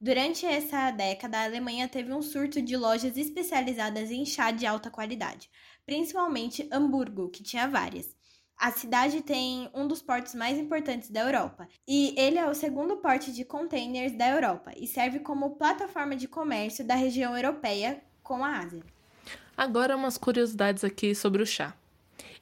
Durante 0.00 0.44
essa 0.44 0.90
década, 0.90 1.38
a 1.38 1.44
Alemanha 1.44 1.88
teve 1.88 2.12
um 2.12 2.22
surto 2.22 2.60
de 2.60 2.76
lojas 2.76 3.16
especializadas 3.16 4.10
em 4.10 4.24
chá 4.24 4.50
de 4.50 4.66
alta 4.66 4.90
qualidade, 4.90 5.48
principalmente 5.86 6.68
Hamburgo, 6.72 7.30
que 7.30 7.42
tinha 7.42 7.68
várias. 7.68 8.16
A 8.56 8.70
cidade 8.70 9.22
tem 9.22 9.70
um 9.74 9.88
dos 9.88 10.02
portos 10.02 10.34
mais 10.34 10.56
importantes 10.58 11.10
da 11.10 11.20
Europa, 11.20 11.68
e 11.86 12.14
ele 12.16 12.38
é 12.38 12.48
o 12.48 12.54
segundo 12.54 12.96
porte 12.98 13.32
de 13.32 13.44
containers 13.44 14.16
da 14.16 14.28
Europa 14.28 14.72
e 14.76 14.86
serve 14.86 15.20
como 15.20 15.56
plataforma 15.56 16.16
de 16.16 16.28
comércio 16.28 16.84
da 16.84 16.94
região 16.94 17.36
europeia 17.36 18.02
com 18.22 18.44
a 18.44 18.58
Ásia. 18.58 18.82
Agora 19.56 19.96
umas 19.96 20.16
curiosidades 20.16 20.84
aqui 20.84 21.14
sobre 21.14 21.42
o 21.42 21.46
chá. 21.46 21.76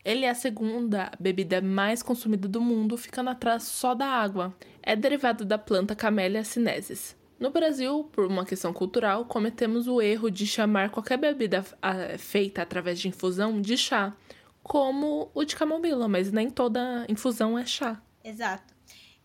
Ele 0.05 0.25
é 0.25 0.31
a 0.31 0.35
segunda 0.35 1.13
bebida 1.21 1.61
mais 1.61 2.03
consumida 2.03 2.49
do 2.49 2.61
mundo, 2.61 2.97
ficando 2.97 3.31
atrás 3.31 3.65
só 3.65 3.95
da 3.95 4.07
água. 4.07 4.55
É 4.83 4.97
derivado 4.97 5.45
da 5.45 5.59
planta 5.59 5.95
Camellia 5.95 6.43
sinensis. 6.43 7.15
No 7.39 7.51
Brasil, 7.51 8.05
por 8.13 8.27
uma 8.27 8.45
questão 8.45 8.73
cultural, 8.73 9.25
cometemos 9.25 9.89
o 9.89 10.01
erro 10.01 10.31
de 10.31 10.47
chamar 10.47 10.91
qualquer 10.91 11.19
bebida 11.19 11.65
ah, 11.81 12.19
feita 12.19 12.63
através 12.63 12.99
de 13.01 13.09
infusão 13.09 13.61
de 13.61 13.77
chá, 13.77 14.15
como 14.63 15.31
o 15.35 15.45
de 15.45 15.57
camomila, 15.57 16.07
mas 16.07 16.31
nem 16.31 16.51
toda 16.51 17.07
infusão 17.09 17.59
é 17.59 17.65
chá. 17.65 18.01
Exato. 18.23 18.75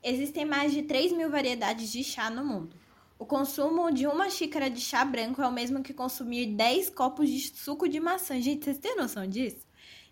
Existem 0.02 0.46
mais 0.46 0.72
de 0.72 0.84
3 0.84 1.12
mil 1.14 1.30
variedades 1.30 1.92
de 1.92 2.04
chá 2.04 2.30
no 2.30 2.46
mundo. 2.46 2.76
O 3.18 3.26
consumo 3.26 3.92
de 3.92 4.08
uma 4.08 4.30
xícara 4.30 4.70
de 4.70 4.80
chá 4.80 5.04
branco 5.04 5.42
é 5.42 5.48
o 5.48 5.52
mesmo 5.52 5.82
que 5.82 5.94
consumir 5.94 6.48
10 6.48 6.90
copos 6.92 7.30
de 7.30 7.40
suco 7.40 7.88
de 7.88 8.00
maçã. 8.00 8.40
Gente, 8.42 8.66
vocês 8.66 8.78
têm 8.78 8.96
noção 8.96 9.26
disso? 9.26 9.66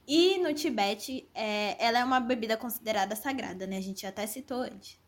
E 0.07 0.37
no 0.39 0.53
Tibete, 0.53 1.29
é, 1.33 1.75
ela 1.83 1.99
é 1.99 2.03
uma 2.03 2.19
bebida 2.19 2.57
considerada 2.57 3.15
sagrada, 3.15 3.65
né? 3.65 3.77
A 3.77 3.81
gente 3.81 4.05
até 4.05 4.27
citou 4.27 4.61
antes. 4.61 4.99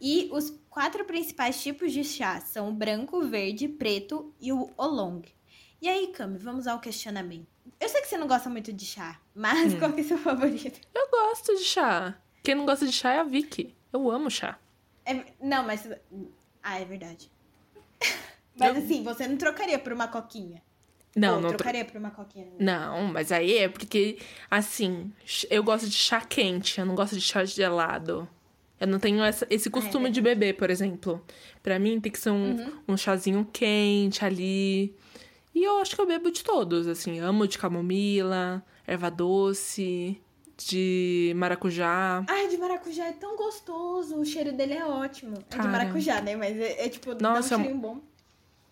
E 0.00 0.28
os 0.32 0.50
quatro 0.68 1.04
principais 1.04 1.62
tipos 1.62 1.92
de 1.92 2.02
chá 2.02 2.40
são 2.40 2.68
o 2.68 2.72
branco, 2.72 3.18
o 3.18 3.28
verde, 3.28 3.68
preto 3.68 4.34
e 4.40 4.52
o 4.52 4.68
oolong. 4.76 5.22
E 5.80 5.88
aí, 5.88 6.08
Cami, 6.08 6.38
vamos 6.38 6.66
ao 6.66 6.80
questionamento. 6.80 7.46
Eu 7.78 7.88
sei 7.88 8.00
que 8.00 8.08
você 8.08 8.18
não 8.18 8.26
gosta 8.26 8.50
muito 8.50 8.72
de 8.72 8.84
chá, 8.84 9.20
mas 9.32 9.74
hum. 9.74 9.78
qual 9.78 9.92
que 9.92 10.00
é 10.00 10.04
o 10.04 10.08
seu 10.08 10.18
favorito? 10.18 10.80
Eu 10.92 11.08
gosto 11.08 11.56
de 11.56 11.64
chá. 11.64 12.16
Quem 12.42 12.56
não 12.56 12.66
gosta 12.66 12.84
de 12.84 12.92
chá 12.92 13.12
é 13.12 13.20
a 13.20 13.24
Vicky. 13.24 13.76
Eu 13.92 14.10
amo 14.10 14.28
chá. 14.28 14.58
É, 15.04 15.24
não, 15.40 15.64
mas. 15.64 15.88
Ah, 16.60 16.80
é 16.80 16.84
verdade. 16.84 17.30
mas 18.58 18.76
eu... 18.76 18.82
assim, 18.82 19.04
você 19.04 19.28
não 19.28 19.36
trocaria 19.36 19.78
por 19.78 19.92
uma 19.92 20.08
coquinha? 20.08 20.62
Não, 21.14 21.36
Ou, 21.36 21.40
não. 21.40 21.48
trocaria 21.50 21.84
por 21.84 21.96
uma 21.98 22.10
coquinha? 22.10 22.46
Não, 22.58 23.06
mas 23.06 23.30
aí 23.30 23.58
é 23.58 23.68
porque, 23.68 24.18
assim, 24.50 25.12
eu 25.50 25.62
gosto 25.62 25.86
de 25.86 25.96
chá 25.96 26.20
quente, 26.20 26.78
eu 26.80 26.86
não 26.86 26.94
gosto 26.94 27.14
de 27.14 27.20
chá 27.20 27.44
gelado. 27.44 28.28
Eu 28.80 28.86
não 28.88 28.98
tenho 28.98 29.22
essa, 29.22 29.46
esse 29.48 29.68
ah, 29.68 29.70
é 29.70 29.72
costume 29.72 30.08
é 30.08 30.10
de 30.10 30.20
beber, 30.20 30.56
por 30.56 30.68
exemplo. 30.70 31.24
Para 31.62 31.78
mim 31.78 32.00
tem 32.00 32.10
que 32.10 32.18
ser 32.18 32.30
um, 32.30 32.56
uhum. 32.56 32.72
um 32.88 32.96
chazinho 32.96 33.46
quente 33.52 34.24
ali. 34.24 34.96
E 35.54 35.62
eu 35.62 35.78
acho 35.78 35.94
que 35.94 36.00
eu 36.00 36.06
bebo 36.06 36.32
de 36.32 36.42
todos, 36.42 36.88
assim. 36.88 37.20
Amo 37.20 37.46
de 37.46 37.58
camomila, 37.58 38.64
erva 38.84 39.08
doce, 39.10 40.20
de 40.56 41.32
maracujá. 41.36 42.24
Ai, 42.28 42.48
de 42.48 42.56
maracujá 42.56 43.06
é 43.06 43.12
tão 43.12 43.36
gostoso. 43.36 44.18
O 44.18 44.24
cheiro 44.24 44.52
dele 44.52 44.74
é 44.74 44.84
ótimo. 44.84 45.36
É 45.50 45.58
de 45.58 45.68
maracujá, 45.68 46.20
né? 46.20 46.34
Mas 46.34 46.56
é, 46.56 46.86
é 46.86 46.88
tipo, 46.88 47.14
Nossa, 47.14 47.50
dá 47.50 47.56
um 47.56 47.64
cheirinho 47.64 47.80
bom. 47.80 48.00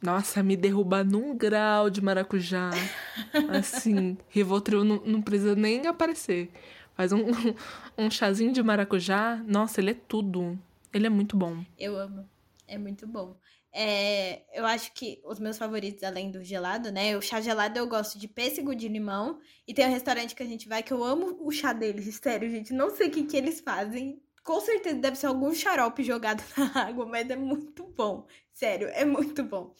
Nossa, 0.02 0.42
me 0.42 0.56
derrubar 0.56 1.04
num 1.04 1.36
grau 1.36 1.90
de 1.90 2.00
maracujá. 2.00 2.70
assim, 3.50 4.16
Rivotril 4.28 4.82
não, 4.82 4.96
não 5.04 5.22
precisa 5.22 5.54
nem 5.54 5.86
aparecer. 5.86 6.50
Faz 6.94 7.12
um, 7.12 7.26
um 7.98 8.10
chazinho 8.10 8.52
de 8.52 8.62
maracujá. 8.62 9.36
Nossa, 9.46 9.80
ele 9.80 9.90
é 9.90 9.94
tudo. 9.94 10.58
Ele 10.92 11.06
é 11.06 11.10
muito 11.10 11.36
bom. 11.36 11.64
Eu 11.78 11.96
amo. 11.96 12.28
É 12.66 12.78
muito 12.78 13.06
bom. 13.06 13.36
É, 13.72 14.42
eu 14.52 14.66
acho 14.66 14.92
que 14.92 15.20
os 15.24 15.38
meus 15.38 15.56
favoritos, 15.56 16.02
além 16.02 16.30
do 16.30 16.42
gelado, 16.42 16.90
né? 16.90 17.16
O 17.16 17.22
chá 17.22 17.40
gelado 17.40 17.78
eu 17.78 17.86
gosto 17.86 18.18
de 18.18 18.26
pêssego 18.26 18.74
de 18.74 18.88
limão. 18.88 19.38
E 19.66 19.74
tem 19.74 19.86
um 19.86 19.92
restaurante 19.92 20.34
que 20.34 20.42
a 20.42 20.46
gente 20.46 20.68
vai 20.68 20.82
que 20.82 20.92
eu 20.92 21.04
amo 21.04 21.36
o 21.40 21.50
chá 21.50 21.72
deles. 21.72 22.14
Sério, 22.22 22.50
gente. 22.50 22.72
Não 22.72 22.90
sei 22.90 23.08
o 23.08 23.10
que, 23.10 23.24
que 23.24 23.36
eles 23.36 23.60
fazem. 23.60 24.20
Com 24.42 24.61
certeza 24.61 24.96
deve 24.96 25.16
ser 25.16 25.26
algum 25.26 25.55
xarope 25.55 26.03
jogado 26.03 26.42
na 26.57 26.83
água, 26.83 27.07
mas 27.07 27.29
é 27.31 27.37
muito 27.37 27.87
bom. 27.88 28.26
Sério, 28.53 28.88
é 28.88 29.05
muito 29.05 29.42
bom. 29.44 29.74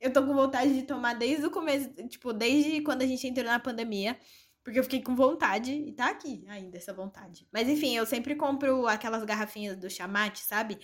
Eu 0.00 0.12
tô 0.12 0.24
com 0.24 0.34
vontade 0.34 0.72
de 0.72 0.82
tomar 0.82 1.14
desde 1.14 1.44
o 1.46 1.50
começo, 1.50 1.90
tipo, 2.08 2.32
desde 2.32 2.80
quando 2.82 3.02
a 3.02 3.06
gente 3.06 3.26
entrou 3.26 3.46
na 3.46 3.58
pandemia. 3.58 4.18
Porque 4.62 4.78
eu 4.78 4.84
fiquei 4.84 5.02
com 5.02 5.16
vontade 5.16 5.72
e 5.72 5.92
tá 5.92 6.10
aqui 6.10 6.44
ainda 6.46 6.76
essa 6.76 6.92
vontade. 6.92 7.48
Mas 7.50 7.68
enfim, 7.68 7.96
eu 7.96 8.04
sempre 8.04 8.34
compro 8.34 8.86
aquelas 8.86 9.24
garrafinhas 9.24 9.76
do 9.76 9.88
chamate, 9.88 10.40
sabe? 10.40 10.78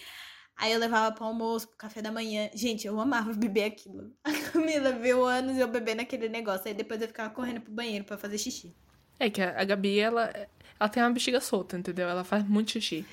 Aí 0.56 0.72
eu 0.72 0.78
levava 0.78 1.14
pro 1.14 1.24
almoço, 1.24 1.68
pro 1.68 1.76
café 1.76 2.00
da 2.00 2.10
manhã. 2.10 2.48
Gente, 2.54 2.86
eu 2.86 2.98
amava 2.98 3.32
beber 3.34 3.64
aquilo. 3.64 4.12
A 4.24 4.32
Camila 4.32 4.92
viu 4.92 5.24
anos 5.24 5.58
eu 5.58 5.68
bebendo 5.68 6.00
aquele 6.00 6.28
negócio. 6.28 6.66
Aí 6.66 6.74
depois 6.74 7.00
eu 7.02 7.08
ficava 7.08 7.28
correndo 7.28 7.60
pro 7.60 7.72
banheiro 7.72 8.04
para 8.04 8.16
fazer 8.16 8.38
xixi. 8.38 8.74
É 9.18 9.28
que 9.28 9.42
a 9.42 9.62
Gabi, 9.64 9.98
ela, 10.00 10.32
ela 10.78 10.88
tem 10.88 11.02
uma 11.02 11.10
bexiga 11.10 11.40
solta, 11.40 11.76
entendeu? 11.76 12.08
Ela 12.08 12.24
faz 12.24 12.46
muito 12.46 12.72
xixi. 12.72 13.06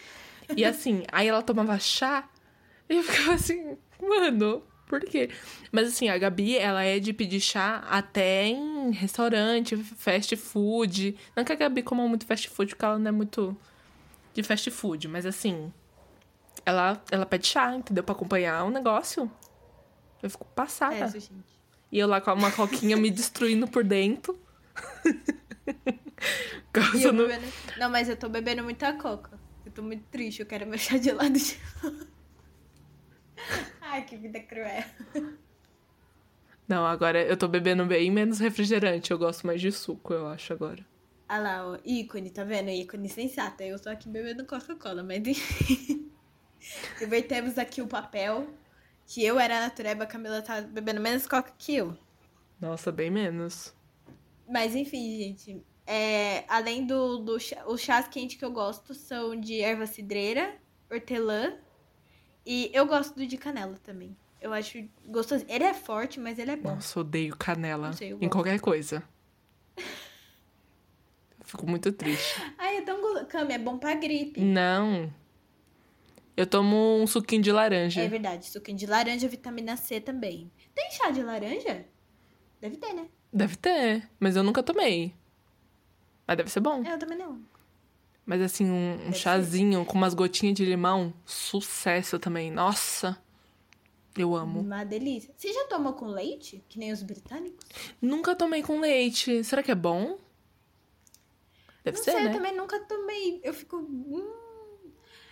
E 0.56 0.66
assim, 0.66 1.04
aí 1.12 1.28
ela 1.28 1.42
tomava 1.42 1.78
chá 1.80 2.28
e 2.90 2.96
eu 2.98 3.04
ficava 3.04 3.34
assim, 3.34 3.78
mano, 4.02 4.64
por 4.86 5.00
quê? 5.00 5.30
Mas 5.72 5.88
assim, 5.88 6.10
a 6.10 6.18
Gabi, 6.18 6.58
ela 6.58 6.84
é 6.84 7.00
de 7.00 7.14
pedir 7.14 7.40
chá 7.40 7.78
até 7.90 8.48
em 8.48 8.92
restaurante, 8.92 9.78
fast 9.78 10.36
food. 10.36 11.16
Não 11.36 11.46
que 11.46 11.54
a 11.54 11.56
Gabi 11.56 11.82
coma 11.82 12.06
muito 12.08 12.26
fast 12.26 12.50
food, 12.50 12.76
porque 12.76 12.84
ela 12.84 13.00
não 13.00 13.08
é 13.08 13.12
muito 13.12 13.56
de 14.34 14.44
fast 14.44 14.70
food, 14.70 15.08
mas 15.08 15.26
assim, 15.26 15.72
ela, 16.66 17.02
ela 17.10 17.26
pede 17.26 17.48
chá, 17.48 17.74
entendeu? 17.74 18.04
Pra 18.04 18.14
acompanhar 18.14 18.64
o 18.64 18.68
um 18.68 18.70
negócio. 18.70 19.32
Eu 20.22 20.30
fico 20.30 20.46
passada. 20.54 20.96
É, 20.96 21.08
gente. 21.08 21.32
E 21.92 21.98
eu 22.00 22.08
lá 22.08 22.22
com 22.22 22.34
uma 22.34 22.52
coquinha 22.52 22.96
me 22.98 23.10
destruindo 23.10 23.68
por 23.68 23.84
dentro. 23.84 24.38
Causando... 26.72 27.28
Bebendo... 27.28 27.48
Não, 27.78 27.90
mas 27.90 28.10
eu 28.10 28.16
tô 28.16 28.30
bebendo 28.30 28.64
muita 28.64 28.94
coca. 28.94 29.40
Eu 29.66 29.72
tô 29.72 29.82
muito 29.82 30.04
triste, 30.10 30.40
eu 30.40 30.46
quero 30.46 30.66
meu 30.68 30.78
chá 30.78 30.98
de 30.98 31.12
lado 31.12 31.34
de... 31.38 31.58
Ai, 33.82 34.06
que 34.06 34.16
vida 34.18 34.40
cruel. 34.40 34.84
Não, 36.68 36.86
agora 36.86 37.22
eu 37.22 37.36
tô 37.36 37.48
bebendo 37.48 37.86
bem 37.86 38.10
menos 38.10 38.40
refrigerante. 38.40 39.12
Eu 39.12 39.18
gosto 39.18 39.46
mais 39.46 39.60
de 39.60 39.72
suco, 39.72 40.14
eu 40.14 40.28
acho, 40.28 40.54
agora. 40.54 40.86
Ah 41.28 41.40
lá, 41.40 41.68
ó, 41.68 41.78
ícone, 41.86 42.30
tá 42.30 42.44
vendo? 42.44 42.70
Ícone 42.70 43.10
sensata. 43.10 43.64
Eu 43.64 43.80
tô 43.80 43.90
aqui 43.90 44.08
bebendo 44.08 44.46
Coca-Cola, 44.46 45.04
mas 45.04 45.22
Invertemos 47.02 47.58
aqui 47.60 47.82
o 47.82 47.88
papel. 47.88 48.48
Que 49.06 49.26
eu 49.26 49.40
era 49.40 49.58
a 49.58 49.62
natureba, 49.62 50.06
a 50.06 50.08
Camila 50.08 50.42
tá 50.42 50.62
bebendo 50.62 51.02
menos 51.02 51.28
coca 51.28 51.52
que 51.58 51.76
eu. 51.76 51.98
Nossa, 52.60 52.92
bem 52.92 53.10
menos. 53.10 53.76
Mas 54.48 54.76
enfim, 54.76 55.20
gente. 55.20 55.62
É, 55.94 56.46
além 56.48 56.86
do, 56.86 57.18
do 57.18 57.38
chá, 57.38 57.66
os 57.68 57.82
chás 57.82 58.08
quentes 58.08 58.38
que 58.38 58.46
eu 58.46 58.52
gosto 58.52 58.94
são 58.94 59.38
de 59.38 59.60
erva 59.60 59.86
cidreira, 59.86 60.56
hortelã. 60.90 61.54
E 62.46 62.72
eu 62.74 62.86
gosto 62.86 63.14
do 63.14 63.28
de 63.28 63.36
canela 63.36 63.78
também. 63.84 64.16
Eu 64.40 64.54
acho 64.54 64.88
gostoso. 65.06 65.44
Ele 65.50 65.66
é 65.66 65.74
forte, 65.74 66.18
mas 66.18 66.40
ele 66.40 66.52
é 66.52 66.56
bom. 66.56 66.76
Nossa, 66.76 67.02
odeio 67.02 67.36
canela 67.36 67.92
sei, 67.92 68.14
em 68.22 68.30
qualquer 68.30 68.62
coisa. 68.62 69.04
Fico 71.44 71.70
muito 71.70 71.92
triste. 71.92 72.42
Ai, 72.58 72.78
é 72.78 72.82
tão 72.84 73.02
gostoso. 73.02 73.26
Cami, 73.26 73.54
é 73.54 73.60
bom 73.60 73.78
pra 73.78 73.94
gripe. 73.94 74.40
Não. 74.40 75.14
Eu 76.38 76.48
tomo 76.48 77.02
um 77.02 77.06
suquinho 77.06 77.42
de 77.42 77.52
laranja. 77.52 78.02
É 78.02 78.08
verdade, 78.08 78.46
suquinho 78.46 78.78
de 78.78 78.86
laranja, 78.86 79.28
vitamina 79.28 79.76
C 79.76 80.00
também. 80.00 80.50
Tem 80.74 80.90
chá 80.92 81.10
de 81.12 81.22
laranja? 81.22 81.86
Deve 82.62 82.78
ter, 82.78 82.94
né? 82.94 83.10
Deve 83.34 83.58
ter, 83.58 84.10
mas 84.18 84.38
eu 84.38 84.44
nunca 84.44 84.64
tomei. 84.64 85.20
Mas 86.32 86.38
deve 86.38 86.50
ser 86.50 86.62
bom. 86.62 86.82
Eu 86.86 86.98
também 86.98 87.18
não. 87.18 87.42
Mas 88.26 88.42
assim, 88.42 88.66
um, 88.66 89.10
um 89.10 89.14
chazinho 89.14 89.84
com 89.84 89.98
umas 89.98 90.14
gotinhas 90.14 90.56
de 90.56 90.64
limão, 90.64 91.14
sucesso 91.26 92.18
também. 92.18 92.50
Nossa! 92.50 93.22
Eu 94.18 94.34
amo. 94.34 94.62
Uma 94.62 94.86
delícia. 94.86 95.34
Você 95.36 95.52
já 95.52 95.66
tomou 95.66 95.92
com 95.92 96.06
leite? 96.06 96.64
Que 96.70 96.80
nem 96.80 96.94
os 96.94 97.04
britânicos? 97.04 97.66
Nunca 98.02 98.34
tomei 98.34 98.64
com 98.64 98.80
leite. 98.80 99.44
Será 99.44 99.62
que 99.62 99.72
é 99.72 99.76
bom? 99.76 100.18
Deve 101.84 101.98
não 101.98 102.04
ser, 102.06 102.12
sei, 102.12 102.24
né? 102.24 102.30
eu 102.30 102.34
também 102.34 102.56
nunca 102.56 102.80
tomei. 102.80 103.42
Eu 103.44 103.54
fico. 103.54 103.78
Hum, 103.78 104.34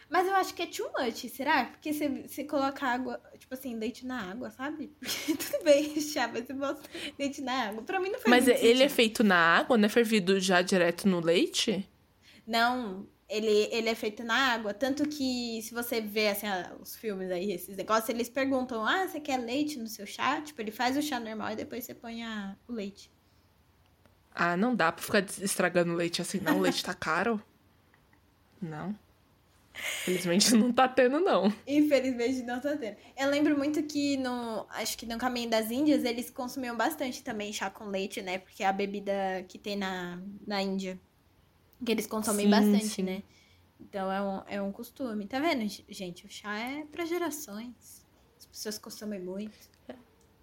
mas 0.10 0.28
eu 0.28 0.36
acho 0.36 0.54
que 0.54 0.64
é 0.64 0.66
too 0.66 0.90
much, 0.98 1.30
será? 1.30 1.66
Porque 1.66 1.94
você, 1.94 2.10
você 2.10 2.44
coloca 2.44 2.86
água, 2.86 3.22
tipo 3.38 3.54
assim, 3.54 3.76
leite 3.76 4.06
na 4.06 4.32
água, 4.32 4.50
sabe? 4.50 4.88
Porque 5.00 5.36
tudo 5.36 5.64
bem, 5.64 6.00
chá, 6.02 6.28
mas 6.28 6.46
você 6.48 6.54
bota 6.54 6.82
leite 7.18 7.42
na 7.42 7.68
água. 7.68 7.84
Pra 7.84 8.00
mim 8.00 8.10
não 8.10 8.20
faz 8.20 8.30
Mas 8.30 8.48
ele 8.48 8.58
sentido. 8.58 8.82
é 8.82 8.90
feito 8.90 9.24
na 9.24 9.38
água, 9.38 9.78
não 9.78 9.86
é 9.86 9.90
fervido 9.90 10.40
já 10.40 10.62
direto 10.62 11.08
no 11.08 11.20
leite? 11.20 11.88
Não, 12.48 13.08
ele, 13.30 13.70
ele 13.72 13.88
é 13.90 13.94
feito 13.96 14.24
na 14.24 14.54
água. 14.54 14.74
Tanto 14.74 15.08
que 15.08 15.62
se 15.62 15.72
você 15.74 16.02
vê 16.02 16.30
assim, 16.30 16.48
os 16.82 16.96
filmes 16.96 17.30
aí, 17.30 17.52
esses 17.52 17.78
negócios, 17.78 18.10
eles 18.10 18.28
perguntam: 18.28 18.84
ah, 18.84 19.08
você 19.08 19.20
quer 19.20 19.38
leite 19.38 19.78
no 19.78 19.88
seu 19.88 20.08
chá? 20.08 20.42
Tipo, 20.42 20.60
ele 20.62 20.72
faz 20.72 20.98
o 20.98 21.02
chá 21.02 21.20
normal 21.20 21.52
e 21.52 21.56
depois 21.56 21.84
você 21.84 21.94
põe 21.94 22.24
a, 22.24 22.56
o 22.68 22.74
leite. 22.74 23.12
Ah, 24.34 24.58
não 24.58 24.76
dá 24.76 24.92
pra 24.92 25.04
ficar 25.04 25.24
estragando 25.42 25.94
leite 25.94 26.22
assim, 26.22 26.40
não. 26.40 26.58
O 26.58 26.62
leite 26.62 26.84
tá 26.84 26.94
caro. 26.94 27.42
Não. 28.62 28.98
Infelizmente 30.02 30.54
não 30.56 30.72
tá 30.72 30.88
tendo, 30.88 31.20
não. 31.20 31.54
Infelizmente 31.68 32.44
não 32.44 32.60
tá 32.60 32.76
tendo. 32.76 32.98
Eu 33.18 33.30
lembro 33.30 33.58
muito 33.58 33.82
que 33.84 34.18
no. 34.18 34.66
Acho 34.70 34.98
que 34.98 35.06
no 35.06 35.18
Caminho 35.18 35.50
das 35.50 35.72
Índias 35.72 36.04
eles 36.04 36.30
consumiam 36.30 36.76
bastante 36.76 37.24
também 37.24 37.54
chá 37.54 37.70
com 37.70 37.86
leite, 37.86 38.22
né? 38.22 38.38
Porque 38.40 38.64
é 38.64 38.68
a 38.68 38.74
bebida 38.74 39.14
que 39.48 39.58
tem 39.58 39.76
na, 39.76 40.22
na 40.46 40.62
Índia. 40.62 41.00
Que 41.86 41.92
eles 41.92 42.08
consomem 42.08 42.46
sim, 42.46 42.52
bastante, 42.52 42.88
sim. 42.88 43.04
né? 43.04 43.24
Então 43.80 44.12
é 44.12 44.22
um, 44.22 44.42
é 44.48 44.62
um 44.62 44.72
costume. 44.72 45.26
Tá 45.26 45.40
vendo, 45.40 45.66
gente? 45.88 46.26
O 46.26 46.30
chá 46.30 46.58
é 46.58 46.86
para 46.86 47.06
gerações. 47.06 48.06
As 48.38 48.46
pessoas 48.46 48.78
consomem 48.78 49.20
muito. 49.20 49.58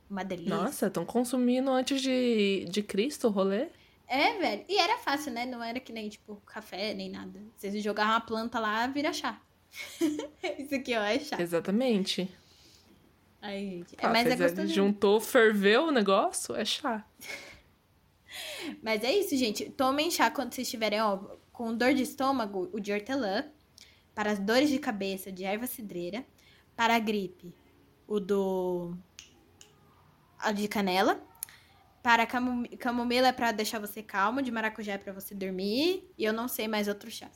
Uma 0.08 0.24
delícia. 0.24 0.54
Nossa, 0.54 0.86
estão 0.86 1.04
consumindo 1.04 1.70
antes 1.70 2.00
de, 2.00 2.64
de 2.70 2.82
Cristo 2.82 3.26
o 3.26 3.30
rolê? 3.30 3.68
É, 4.08 4.38
velho. 4.38 4.64
E 4.68 4.78
era 4.78 4.98
fácil, 4.98 5.32
né? 5.32 5.44
Não 5.44 5.62
era 5.62 5.80
que 5.80 5.92
nem, 5.92 6.08
tipo, 6.08 6.36
café, 6.46 6.94
nem 6.94 7.10
nada. 7.10 7.40
Vocês 7.56 7.82
jogar 7.82 8.06
uma 8.06 8.20
planta 8.20 8.60
lá, 8.60 8.86
vira 8.86 9.12
chá. 9.12 9.40
Isso 10.58 10.74
aqui, 10.74 10.94
ó, 10.94 11.02
é 11.02 11.18
chá. 11.18 11.40
Exatamente. 11.40 12.28
Aí, 13.42 13.78
gente. 13.78 13.94
É, 13.98 14.06
ah, 14.06 14.08
mas 14.10 14.26
é 14.26 14.36
gostoso. 14.36 14.68
Juntou, 14.68 15.20
ferveu 15.20 15.88
o 15.88 15.90
negócio, 15.90 16.54
é 16.54 16.64
chá. 16.64 17.04
mas 18.82 19.02
é 19.04 19.12
isso, 19.12 19.36
gente. 19.36 19.70
Tomem 19.70 20.10
chá 20.10 20.30
quando 20.30 20.54
vocês 20.54 20.66
estiverem, 20.66 21.00
ó, 21.00 21.16
com 21.52 21.76
dor 21.76 21.94
de 21.94 22.02
estômago, 22.02 22.68
o 22.72 22.80
de 22.80 22.92
hortelã. 22.92 23.44
Para 24.14 24.32
as 24.32 24.38
dores 24.38 24.70
de 24.70 24.78
cabeça, 24.78 25.30
de 25.30 25.44
erva 25.44 25.66
cidreira. 25.66 26.24
Para 26.74 26.96
a 26.96 26.98
gripe, 26.98 27.54
o 28.06 28.18
do... 28.18 28.96
A 30.38 30.52
de 30.52 30.68
canela 30.68 31.22
Para 32.06 32.24
camom- 32.24 32.62
camomila 32.78 33.26
é 33.26 33.32
pra 33.32 33.50
deixar 33.50 33.80
você 33.80 34.00
calmo, 34.00 34.40
de 34.40 34.52
maracujá 34.52 34.92
é 34.92 34.98
pra 34.98 35.12
você 35.12 35.34
dormir. 35.34 36.08
E 36.16 36.24
eu 36.24 36.32
não 36.32 36.46
sei 36.46 36.68
mais 36.68 36.86
outros 36.86 37.14
chás. 37.14 37.32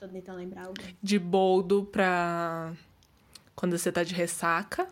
Tô 0.00 0.08
tentando 0.08 0.38
lembrar 0.38 0.62
algum. 0.62 0.82
De 1.02 1.18
boldo 1.18 1.84
pra 1.92 2.72
quando 3.54 3.76
você 3.76 3.92
tá 3.92 4.02
de 4.02 4.14
ressaca. 4.14 4.88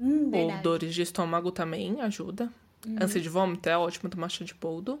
Hum, 0.00 0.30
Ou. 0.32 0.48
Uhum. 0.50 0.62
dores 0.62 0.94
de 0.94 1.02
estômago 1.02 1.52
também 1.52 2.00
ajuda. 2.00 2.50
Ânsia 2.98 3.20
de 3.20 3.28
vômito 3.28 3.68
é 3.68 3.76
ótimo 3.76 4.08
tomar 4.08 4.30
chá 4.30 4.46
de 4.46 4.54
boldo. 4.54 4.98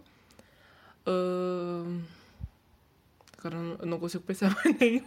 Ahn, 1.06 2.02
Agora 3.44 3.78
eu 3.80 3.86
não- 3.86 3.98
consigo 4.00 4.24
pensar 4.24 4.48
mais 4.64 4.78
nenhum. 4.78 5.04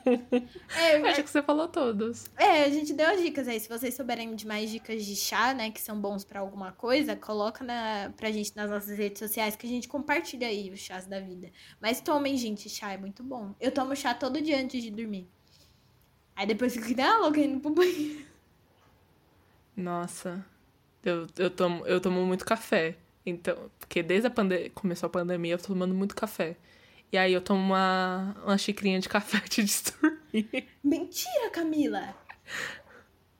É, 0.76 1.10
Acho 1.10 1.24
que 1.24 1.30
você 1.30 1.42
falou 1.42 1.68
todos. 1.68 2.26
É, 2.38 2.66
a 2.66 2.70
gente 2.70 2.94
deu 2.94 3.08
as 3.10 3.20
dicas 3.22 3.48
aí. 3.48 3.60
Se 3.60 3.68
vocês 3.68 3.96
souberem 3.96 4.36
de 4.36 4.46
mais 4.46 4.70
dicas 4.70 5.04
de 5.04 5.16
chá, 5.16 5.54
né, 5.56 5.72
que 5.72 5.82
são 5.82 6.00
bons 6.00 6.24
pra 6.24 6.40
alguma 6.40 6.72
coisa, 6.72 7.16
coloca 7.16 7.64
na, 7.64 8.14
pra 8.16 8.32
gente 8.32 8.56
nas 8.56 8.70
nossas 8.70 8.96
redes 8.98 9.20
sociais 9.20 9.56
que 9.56 9.66
a 9.66 9.70
gente 9.70 9.88
compartilha 9.88 10.48
aí 10.48 10.70
os 10.70 10.80
chás 10.80 11.08
da 11.08 11.20
vida. 11.20 11.50
Mas 11.82 12.00
tomem, 12.00 12.38
gente, 12.38 12.70
chá 12.70 12.92
é 12.94 12.98
muito 12.98 13.24
bom. 13.24 13.56
Eu 13.60 13.72
tomo 13.72 13.96
chá 13.96 14.14
todo 14.14 14.40
dia 14.42 14.60
antes 14.62 14.84
de 14.84 14.92
dormir. 14.92 15.28
Aí 16.36 16.46
depois 16.46 16.74
fico 16.74 16.86
que 16.86 16.94
dá 16.94 17.18
louca 17.18 17.40
indo 17.40 17.60
pro 17.60 17.72
banheiro. 17.72 18.24
Nossa, 19.76 20.46
eu, 21.04 21.28
eu, 21.38 21.50
tomo, 21.50 21.86
eu 21.86 22.00
tomo 22.02 22.26
muito 22.26 22.46
café. 22.46 22.96
Então, 23.26 23.70
porque 23.80 24.02
desde 24.02 24.28
a 24.28 24.32
pandemia, 24.32 24.70
começou 24.72 25.08
a 25.08 25.10
pandemia, 25.10 25.54
eu 25.54 25.58
tô 25.58 25.68
tomando 25.68 25.94
muito 25.94 26.16
café. 26.16 26.56
E 27.12 27.18
aí 27.18 27.34
eu 27.34 27.42
tomo 27.42 27.62
uma, 27.62 28.36
uma 28.44 28.58
xicrinha 28.58 29.00
de 29.00 29.08
café 29.08 29.38
antes 29.38 29.84
de 29.84 29.92
dormir. 29.92 30.68
Mentira, 30.84 31.50
Camila! 31.52 32.16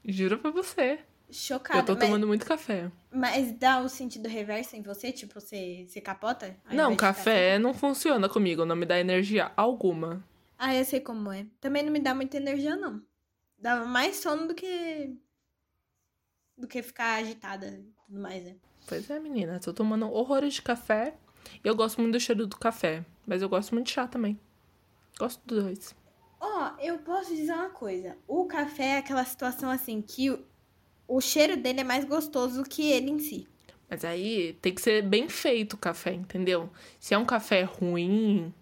Juro 0.06 0.40
pra 0.40 0.52
você. 0.52 1.00
Chocada. 1.30 1.80
eu 1.80 1.86
tô 1.86 1.94
mas, 1.96 2.06
tomando 2.06 2.26
muito 2.26 2.46
café. 2.46 2.90
mas 3.12 3.52
dá 3.52 3.82
o 3.82 3.90
sentido 3.90 4.30
reverso 4.30 4.78
em 4.78 4.82
você? 4.82 5.12
Tipo, 5.12 5.42
você, 5.42 5.86
você 5.86 6.00
capota? 6.00 6.56
não, 6.72 6.96
café 6.96 7.60
não 7.60 7.74
funciona 7.74 8.30
comigo, 8.30 8.66
não 8.66 8.78
me 8.78 8.86
dá 8.86 8.98
energia 8.98 9.52
alguma. 9.58 10.24
Ah, 10.58 10.74
eu 10.74 10.86
sei 10.86 11.02
como 11.02 11.32
é. 11.32 11.46
Também 11.60 11.84
não 11.84 11.92
me 11.92 12.00
dá 12.00 12.16
muita 12.16 12.38
energia, 12.38 12.76
não. 12.78 13.02
Dá 13.58 13.84
mais 13.84 14.18
sono 14.18 14.48
do 14.48 14.56
que. 14.56 15.16
do 16.58 16.68
que 16.68 16.82
ficar 16.82 17.16
agitada 17.16 17.68
e 17.68 17.94
tudo 18.06 18.20
mais, 18.20 18.44
né? 18.44 18.56
Pois 18.88 19.10
é, 19.10 19.20
menina, 19.20 19.60
tô 19.60 19.74
tomando 19.74 20.10
horrores 20.10 20.54
de 20.54 20.62
café. 20.62 21.14
E 21.64 21.68
eu 21.68 21.76
gosto 21.76 22.02
muito 22.02 22.14
do 22.14 22.20
cheiro 22.20 22.48
do 22.48 22.58
café. 22.58 23.06
Mas 23.26 23.42
eu 23.42 23.50
gosto 23.50 23.74
muito 23.74 23.88
de 23.88 23.94
chá 23.94 24.08
também. 24.08 24.40
Gosto 25.20 25.42
dos 25.46 25.64
dois. 25.64 25.96
Ó, 26.40 26.72
eu 26.80 27.00
posso 27.00 27.36
dizer 27.36 27.54
uma 27.54 27.70
coisa. 27.70 28.18
O 28.28 28.46
café 28.46 28.96
é 28.96 28.98
aquela 29.00 29.26
situação 29.26 29.70
assim 29.70 30.02
que 30.02 30.30
o, 30.30 30.40
o 31.08 31.20
cheiro 31.20 31.58
dele 31.58 31.82
é 31.82 31.84
mais 31.84 32.06
gostoso 32.06 32.64
que 32.64 32.92
ele 32.92 33.10
em 33.10 33.20
si. 33.20 33.48
Mas 33.90 34.04
aí 34.04 34.54
tem 34.62 34.74
que 34.74 34.82
ser 34.82 35.02
bem 35.02 35.30
feito 35.30 35.74
o 35.74 35.78
café, 35.78 36.14
entendeu? 36.14 36.70
Se 37.00 37.14
é 37.14 37.18
um 37.18 37.26
café 37.26 37.64
ruim, 37.64 38.54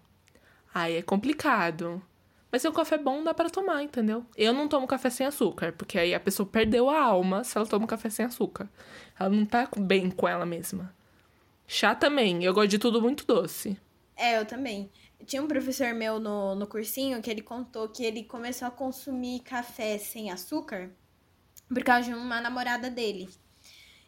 aí 0.72 0.96
é 0.96 1.02
complicado. 1.02 2.00
Mas 2.50 2.62
se 2.62 2.68
é 2.68 2.70
um 2.70 2.74
café 2.74 2.96
bom, 2.96 3.24
dá 3.24 3.34
pra 3.34 3.50
tomar, 3.50 3.82
entendeu? 3.82 4.24
Eu 4.36 4.52
não 4.52 4.68
tomo 4.68 4.86
café 4.86 5.10
sem 5.10 5.26
açúcar, 5.26 5.72
porque 5.72 5.98
aí 5.98 6.14
a 6.14 6.20
pessoa 6.20 6.48
perdeu 6.48 6.88
a 6.88 6.98
alma 6.98 7.42
se 7.42 7.58
ela 7.58 7.66
toma 7.66 7.86
café 7.86 8.08
sem 8.08 8.24
açúcar. 8.24 8.68
Ela 9.18 9.28
não 9.28 9.44
tá 9.44 9.68
bem 9.76 10.10
com 10.10 10.28
ela 10.28 10.46
mesma. 10.46 10.94
Chá 11.66 11.94
também, 11.94 12.44
eu 12.44 12.54
gosto 12.54 12.68
de 12.68 12.78
tudo 12.78 13.02
muito 13.02 13.26
doce. 13.26 13.76
É, 14.16 14.38
eu 14.38 14.46
também. 14.46 14.90
Tinha 15.24 15.42
um 15.42 15.48
professor 15.48 15.92
meu 15.94 16.20
no, 16.20 16.54
no 16.54 16.66
cursinho 16.66 17.20
que 17.20 17.30
ele 17.30 17.42
contou 17.42 17.88
que 17.88 18.04
ele 18.04 18.22
começou 18.24 18.68
a 18.68 18.70
consumir 18.70 19.40
café 19.40 19.98
sem 19.98 20.30
açúcar 20.30 20.90
por 21.68 21.82
causa 21.82 22.08
de 22.08 22.14
uma 22.14 22.40
namorada 22.40 22.88
dele. 22.90 23.28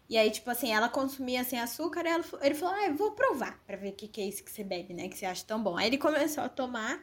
E 0.08 0.16
aí, 0.16 0.30
tipo 0.30 0.50
assim, 0.50 0.72
ela 0.72 0.88
consumia 0.88 1.44
sem 1.44 1.60
açúcar 1.60 2.04
e 2.06 2.08
ela, 2.08 2.24
ele 2.40 2.54
falou, 2.54 2.74
ah, 2.74 2.86
eu 2.86 2.94
vou 2.94 3.12
provar 3.12 3.62
pra 3.66 3.76
ver 3.76 3.90
o 3.90 3.92
que, 3.92 4.08
que 4.08 4.20
é 4.20 4.24
isso 4.24 4.42
que 4.42 4.50
você 4.50 4.64
bebe, 4.64 4.94
né? 4.94 5.08
Que 5.08 5.18
você 5.18 5.26
acha 5.26 5.44
tão 5.44 5.62
bom. 5.62 5.76
Aí 5.76 5.86
ele 5.86 5.98
começou 5.98 6.44
a 6.44 6.48
tomar 6.48 7.02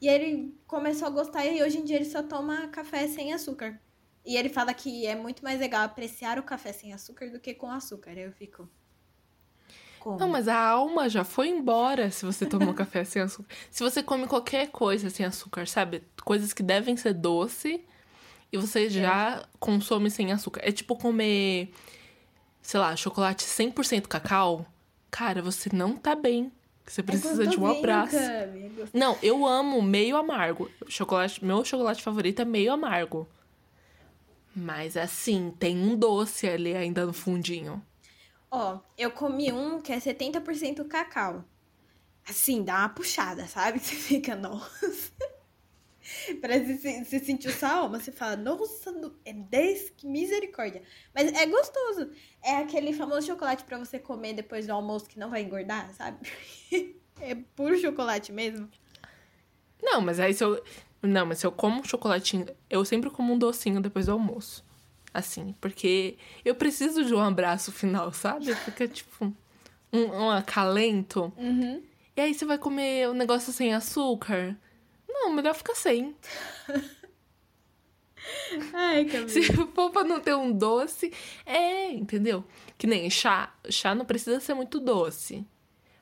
e 0.00 0.06
ele 0.06 0.56
começou 0.66 1.08
a 1.08 1.10
gostar 1.10 1.44
e 1.46 1.62
hoje 1.62 1.78
em 1.78 1.84
dia 1.84 1.96
ele 1.96 2.04
só 2.04 2.22
toma 2.22 2.68
café 2.68 3.08
sem 3.08 3.32
açúcar. 3.32 3.80
E 4.24 4.36
ele 4.36 4.48
fala 4.48 4.72
que 4.72 5.06
é 5.06 5.16
muito 5.16 5.42
mais 5.42 5.58
legal 5.58 5.82
apreciar 5.82 6.38
o 6.38 6.42
café 6.44 6.72
sem 6.72 6.92
açúcar 6.92 7.30
do 7.30 7.40
que 7.40 7.54
com 7.54 7.70
açúcar. 7.70 8.10
Aí 8.10 8.22
eu 8.22 8.32
fico... 8.32 8.70
Como? 10.04 10.18
Não, 10.18 10.28
mas 10.28 10.48
a 10.48 10.60
alma 10.60 11.08
já 11.08 11.24
foi 11.24 11.48
embora 11.48 12.10
se 12.10 12.26
você 12.26 12.44
tomou 12.44 12.74
café 12.76 13.04
sem 13.04 13.22
açúcar. 13.22 13.48
Se 13.70 13.82
você 13.82 14.02
come 14.02 14.26
qualquer 14.26 14.68
coisa 14.68 15.08
sem 15.08 15.24
açúcar, 15.24 15.66
sabe? 15.66 16.02
Coisas 16.22 16.52
que 16.52 16.62
devem 16.62 16.94
ser 16.94 17.14
doce 17.14 17.82
e 18.52 18.58
você 18.58 18.90
já 18.90 19.48
consome 19.58 20.10
sem 20.10 20.30
açúcar. 20.30 20.60
É 20.62 20.70
tipo 20.70 20.94
comer, 20.94 21.72
sei 22.60 22.80
lá, 22.80 22.94
chocolate 22.94 23.44
100% 23.44 24.06
cacau. 24.06 24.66
Cara, 25.10 25.40
você 25.40 25.70
não 25.72 25.96
tá 25.96 26.14
bem. 26.14 26.52
Você 26.84 27.02
precisa 27.02 27.46
de 27.46 27.58
um 27.58 27.64
abraço. 27.64 28.14
Cami, 28.14 28.72
é. 28.78 28.86
Não, 28.92 29.16
eu 29.22 29.46
amo 29.46 29.80
meio 29.80 30.18
amargo. 30.18 30.70
Chocolate, 30.86 31.42
meu 31.42 31.64
chocolate 31.64 32.02
favorito 32.02 32.42
é 32.42 32.44
meio 32.44 32.74
amargo. 32.74 33.26
Mas 34.54 34.98
assim, 34.98 35.50
tem 35.58 35.78
um 35.78 35.96
doce 35.96 36.46
ali 36.46 36.74
ainda 36.76 37.06
no 37.06 37.14
fundinho. 37.14 37.82
Ó, 38.56 38.78
eu 38.96 39.10
comi 39.10 39.50
um 39.50 39.80
que 39.80 39.92
é 39.92 39.98
70% 39.98 40.84
cacau. 40.84 41.44
Assim, 42.28 42.62
dá 42.62 42.78
uma 42.78 42.88
puxada, 42.88 43.48
sabe? 43.48 43.80
Você 43.82 43.96
fica, 43.96 44.36
nossa. 44.36 45.10
Parece 46.40 46.78
que 46.78 47.04
você 47.04 47.18
sentiu 47.18 47.50
sua 47.50 47.70
alma. 47.72 47.98
Você 47.98 48.12
fala, 48.12 48.36
nossa, 48.36 48.92
no- 48.92 49.16
é 49.24 49.32
10, 49.32 49.90
que 49.90 50.06
misericórdia. 50.06 50.82
Mas 51.12 51.32
é 51.32 51.46
gostoso. 51.46 52.12
É 52.42 52.56
aquele 52.58 52.92
famoso 52.92 53.26
chocolate 53.26 53.64
pra 53.64 53.76
você 53.78 53.98
comer 53.98 54.34
depois 54.34 54.66
do 54.68 54.72
almoço 54.72 55.06
que 55.08 55.18
não 55.18 55.30
vai 55.30 55.42
engordar, 55.42 55.92
sabe? 55.94 56.18
É 57.20 57.32
puro 57.56 57.78
chocolate 57.80 58.32
mesmo. 58.32 58.68
Não, 59.80 60.00
mas 60.00 60.18
aí 60.18 60.34
se 60.34 60.42
eu. 60.42 60.62
Não, 61.00 61.24
mas 61.24 61.38
se 61.38 61.46
eu 61.46 61.52
como 61.52 61.80
um 61.80 61.84
chocolatinho, 61.84 62.44
eu 62.68 62.84
sempre 62.84 63.08
como 63.08 63.32
um 63.32 63.38
docinho 63.38 63.80
depois 63.80 64.06
do 64.06 64.12
almoço. 64.12 64.64
Assim, 65.14 65.54
porque 65.60 66.16
eu 66.44 66.56
preciso 66.56 67.04
de 67.04 67.14
um 67.14 67.20
abraço 67.20 67.70
final, 67.70 68.12
sabe? 68.12 68.52
Fica 68.52 68.88
tipo 68.88 69.32
um, 69.92 70.00
um 70.00 70.28
acalento. 70.28 71.32
Uhum. 71.36 71.80
E 72.16 72.20
aí 72.20 72.34
você 72.34 72.44
vai 72.44 72.58
comer 72.58 73.08
um 73.08 73.14
negócio 73.14 73.52
sem 73.52 73.72
açúcar. 73.72 74.58
Não, 75.08 75.32
melhor 75.32 75.54
ficar 75.54 75.76
sem. 75.76 76.16
Ai, 78.72 79.04
Camila. 79.04 79.28
Se 79.28 79.42
for 79.42 79.90
pra 79.90 80.02
não 80.02 80.18
ter 80.18 80.34
um 80.34 80.50
doce, 80.50 81.12
é, 81.46 81.92
entendeu? 81.92 82.44
Que 82.76 82.88
nem 82.88 83.08
chá. 83.08 83.54
Chá 83.70 83.94
não 83.94 84.04
precisa 84.04 84.40
ser 84.40 84.54
muito 84.54 84.80
doce. 84.80 85.46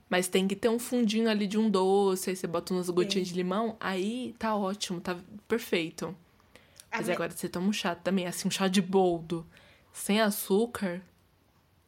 Mas 0.09 0.27
tem 0.27 0.49
que 0.49 0.57
ter 0.57 0.71
um 0.71 0.79
fundinho 0.79 1.29
ali 1.29 1.47
de 1.47 1.59
um 1.59 1.69
doce, 1.69 2.31
aí 2.31 2.37
você 2.37 2.47
bota 2.47 2.73
umas 2.73 2.89
gotinhas 2.89 3.29
de 3.29 3.35
limão, 3.35 3.77
aí 3.81 4.35
tá 4.39 4.55
ótimo, 4.55 5.01
tá 5.01 5.19
perfeito. 5.49 6.15
Mas 6.93 7.09
agora 7.09 7.31
você 7.33 7.49
toma 7.49 7.69
um 7.69 7.73
chá 7.73 7.95
também, 7.95 8.27
assim, 8.27 8.49
um 8.49 8.51
chá 8.51 8.69
de 8.69 8.83
boldo, 8.83 9.47
sem 9.93 10.21
açúcar, 10.21 11.03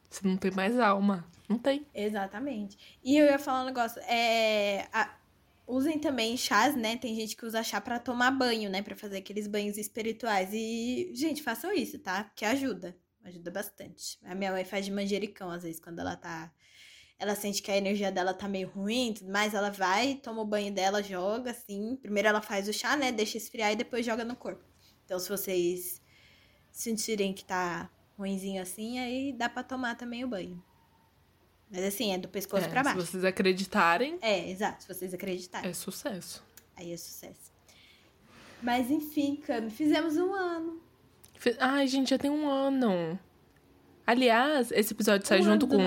você 0.09 0.27
não 0.27 0.37
tem 0.37 0.51
mais 0.51 0.79
alma. 0.79 1.25
Não 1.47 1.59
tem. 1.59 1.85
Exatamente. 1.93 2.77
E 3.03 3.17
eu 3.17 3.25
ia 3.25 3.37
falar 3.37 3.61
um 3.63 3.65
negócio. 3.65 4.01
É, 4.03 4.87
a- 4.91 5.15
usem 5.67 5.99
também 5.99 6.35
chás, 6.37 6.75
né? 6.75 6.97
Tem 6.97 7.15
gente 7.15 7.35
que 7.35 7.45
usa 7.45 7.61
chá 7.63 7.79
pra 7.79 7.99
tomar 7.99 8.31
banho, 8.31 8.69
né? 8.69 8.81
Pra 8.81 8.95
fazer 8.95 9.17
aqueles 9.17 9.47
banhos 9.47 9.77
espirituais. 9.77 10.49
E, 10.53 11.11
gente, 11.13 11.43
façam 11.43 11.71
isso, 11.71 11.99
tá? 11.99 12.23
Porque 12.23 12.45
ajuda. 12.45 12.95
Ajuda 13.23 13.51
bastante. 13.51 14.17
A 14.23 14.33
minha 14.35 14.51
mãe 14.51 14.65
faz 14.65 14.85
de 14.85 14.91
manjericão, 14.91 15.49
às 15.51 15.63
vezes, 15.63 15.79
quando 15.79 15.99
ela 15.99 16.15
tá. 16.15 16.51
Ela 17.19 17.35
sente 17.35 17.61
que 17.61 17.71
a 17.71 17.77
energia 17.77 18.11
dela 18.11 18.33
tá 18.33 18.47
meio 18.47 18.67
ruim 18.69 19.11
e 19.11 19.13
tudo 19.15 19.31
mais. 19.31 19.53
Ela 19.53 19.69
vai, 19.69 20.15
toma 20.15 20.41
o 20.41 20.45
banho 20.45 20.73
dela, 20.73 21.01
joga, 21.03 21.51
assim. 21.51 21.95
Primeiro 22.01 22.27
ela 22.29 22.41
faz 22.41 22.67
o 22.67 22.73
chá, 22.73 22.97
né? 22.97 23.11
Deixa 23.11 23.37
esfriar 23.37 23.71
e 23.71 23.75
depois 23.75 24.05
joga 24.05 24.23
no 24.25 24.35
corpo. 24.35 24.63
Então, 25.05 25.19
se 25.19 25.29
vocês 25.29 26.01
sentirem 26.71 27.33
que 27.33 27.45
tá 27.45 27.89
ruinzinho 28.17 28.61
assim, 28.61 28.99
aí 28.99 29.33
dá 29.33 29.47
pra 29.47 29.63
tomar 29.63 29.95
também 29.95 30.23
o 30.23 30.27
banho. 30.27 30.61
Mas 31.71 31.83
assim, 31.83 32.13
é 32.13 32.17
do 32.17 32.27
pescoço 32.27 32.65
É, 32.65 32.69
se 32.69 32.73
baixo. 32.83 32.95
vocês 33.01 33.23
acreditarem, 33.23 34.17
É, 34.21 34.49
exato, 34.49 34.83
se 34.83 34.87
vocês 34.93 35.13
acreditarem. 35.13 35.69
é 35.69 35.73
sucesso. 35.73 36.43
Aí 36.75 36.91
é 36.91 36.97
sucesso. 36.97 37.51
Mas 38.61 38.89
enfim, 38.89 39.35
Cami, 39.35 39.69
fizemos 39.69 40.15
um 40.17 40.33
ano. 40.33 40.81
Ai, 41.59 41.87
gente, 41.87 42.09
já 42.09 42.17
tem 42.17 42.31
um 42.31 42.49
ano. 42.49 43.19
Aliás, 44.07 44.71
esse 44.71 44.93
episódio 44.93 45.27
sai 45.27 45.41
um 45.41 45.43
junto 45.43 45.67
com, 45.67 45.77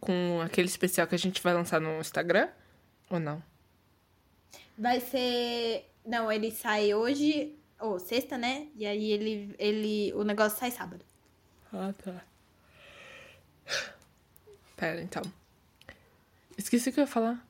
com 0.00 0.40
aquele 0.40 0.68
especial 0.68 1.06
que 1.06 1.14
a 1.14 1.18
gente 1.18 1.42
vai 1.42 1.52
lançar 1.54 1.80
no 1.80 2.00
Instagram? 2.00 2.48
Ou 3.10 3.18
não? 3.20 3.42
Vai 4.76 5.00
ser. 5.00 5.90
Não, 6.06 6.30
ele 6.30 6.50
sai 6.50 6.94
hoje, 6.94 7.57
ou 7.80 7.98
sexta, 7.98 8.36
né? 8.38 8.68
E 8.74 8.86
aí 8.86 9.10
ele, 9.12 9.54
ele. 9.58 10.12
O 10.14 10.24
negócio 10.24 10.58
sai 10.58 10.70
sábado. 10.70 11.04
Ah, 11.72 11.92
tá. 12.02 12.24
Pera, 14.76 15.00
então. 15.02 15.22
Esqueci 16.56 16.90
o 16.90 16.92
que 16.92 17.00
eu 17.00 17.04
ia 17.04 17.06
falar. 17.06 17.46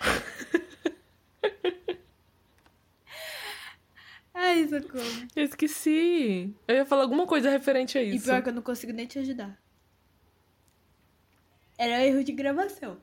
Ai, 4.34 4.66
socorro. 4.68 5.04
Eu 5.36 5.44
esqueci. 5.44 6.54
Eu 6.66 6.76
ia 6.76 6.86
falar 6.86 7.02
alguma 7.02 7.26
coisa 7.26 7.50
referente 7.50 7.98
a 7.98 8.02
E 8.02 8.16
isso. 8.16 8.24
pior 8.24 8.42
que 8.42 8.48
eu 8.48 8.52
não 8.54 8.62
consigo 8.62 8.92
nem 8.92 9.06
te 9.06 9.18
ajudar. 9.18 9.58
Era 11.76 12.04
erro 12.04 12.22
de 12.22 12.32
gravação. 12.32 12.98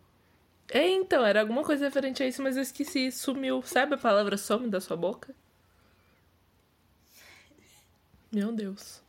É, 0.69 0.89
então, 0.89 1.25
era 1.25 1.41
alguma 1.41 1.63
coisa 1.63 1.85
referente 1.85 2.21
a 2.21 2.27
isso, 2.27 2.41
mas 2.43 2.57
eu 2.57 2.63
esqueci. 2.63 3.11
Sumiu. 3.11 3.61
Sabe 3.63 3.95
a 3.95 3.97
palavra 3.97 4.37
some 4.37 4.69
da 4.69 4.81
sua 4.81 4.97
boca? 4.97 5.33
Meu 8.31 8.51
Deus. 8.51 9.01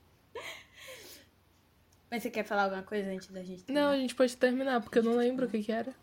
Mas 2.11 2.22
você 2.22 2.30
quer 2.30 2.44
falar 2.44 2.64
alguma 2.64 2.82
coisa 2.82 3.11
antes 3.11 3.28
da 3.28 3.42
gente 3.42 3.64
terminar? 3.64 3.86
Não, 3.86 3.92
a 3.92 3.96
gente 3.98 4.14
pode 4.14 4.36
terminar, 4.36 4.80
porque 4.80 4.98
eu 4.98 5.02
não 5.02 5.16
lembro 5.16 5.46
o 5.46 5.48
que, 5.48 5.62
que 5.62 5.72
era. 5.72 5.94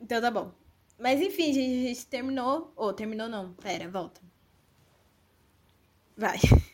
Então 0.00 0.20
tá 0.20 0.30
bom. 0.30 0.52
Mas 0.98 1.20
enfim, 1.20 1.52
gente, 1.52 1.84
a 1.84 1.88
gente 1.88 2.06
terminou. 2.06 2.72
Ou, 2.76 2.92
terminou 2.92 3.28
não. 3.28 3.52
Pera, 3.54 3.88
volta. 3.88 4.20
Vai. 6.16 6.38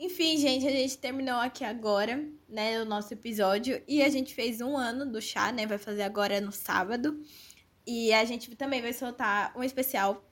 Enfim, 0.00 0.38
gente, 0.38 0.66
a 0.66 0.70
gente 0.70 0.96
terminou 0.96 1.36
aqui 1.36 1.62
agora, 1.62 2.26
né, 2.48 2.80
o 2.80 2.86
nosso 2.86 3.12
episódio. 3.12 3.82
E 3.86 4.02
a 4.02 4.08
gente 4.08 4.34
fez 4.34 4.62
um 4.62 4.74
ano 4.74 5.04
do 5.04 5.20
chá, 5.20 5.52
né? 5.52 5.66
Vai 5.66 5.76
fazer 5.76 6.00
agora 6.00 6.40
no 6.40 6.50
sábado. 6.50 7.20
E 7.86 8.10
a 8.14 8.24
gente 8.24 8.56
também 8.56 8.80
vai 8.80 8.94
soltar 8.94 9.52
um 9.54 9.62
especial, 9.62 10.24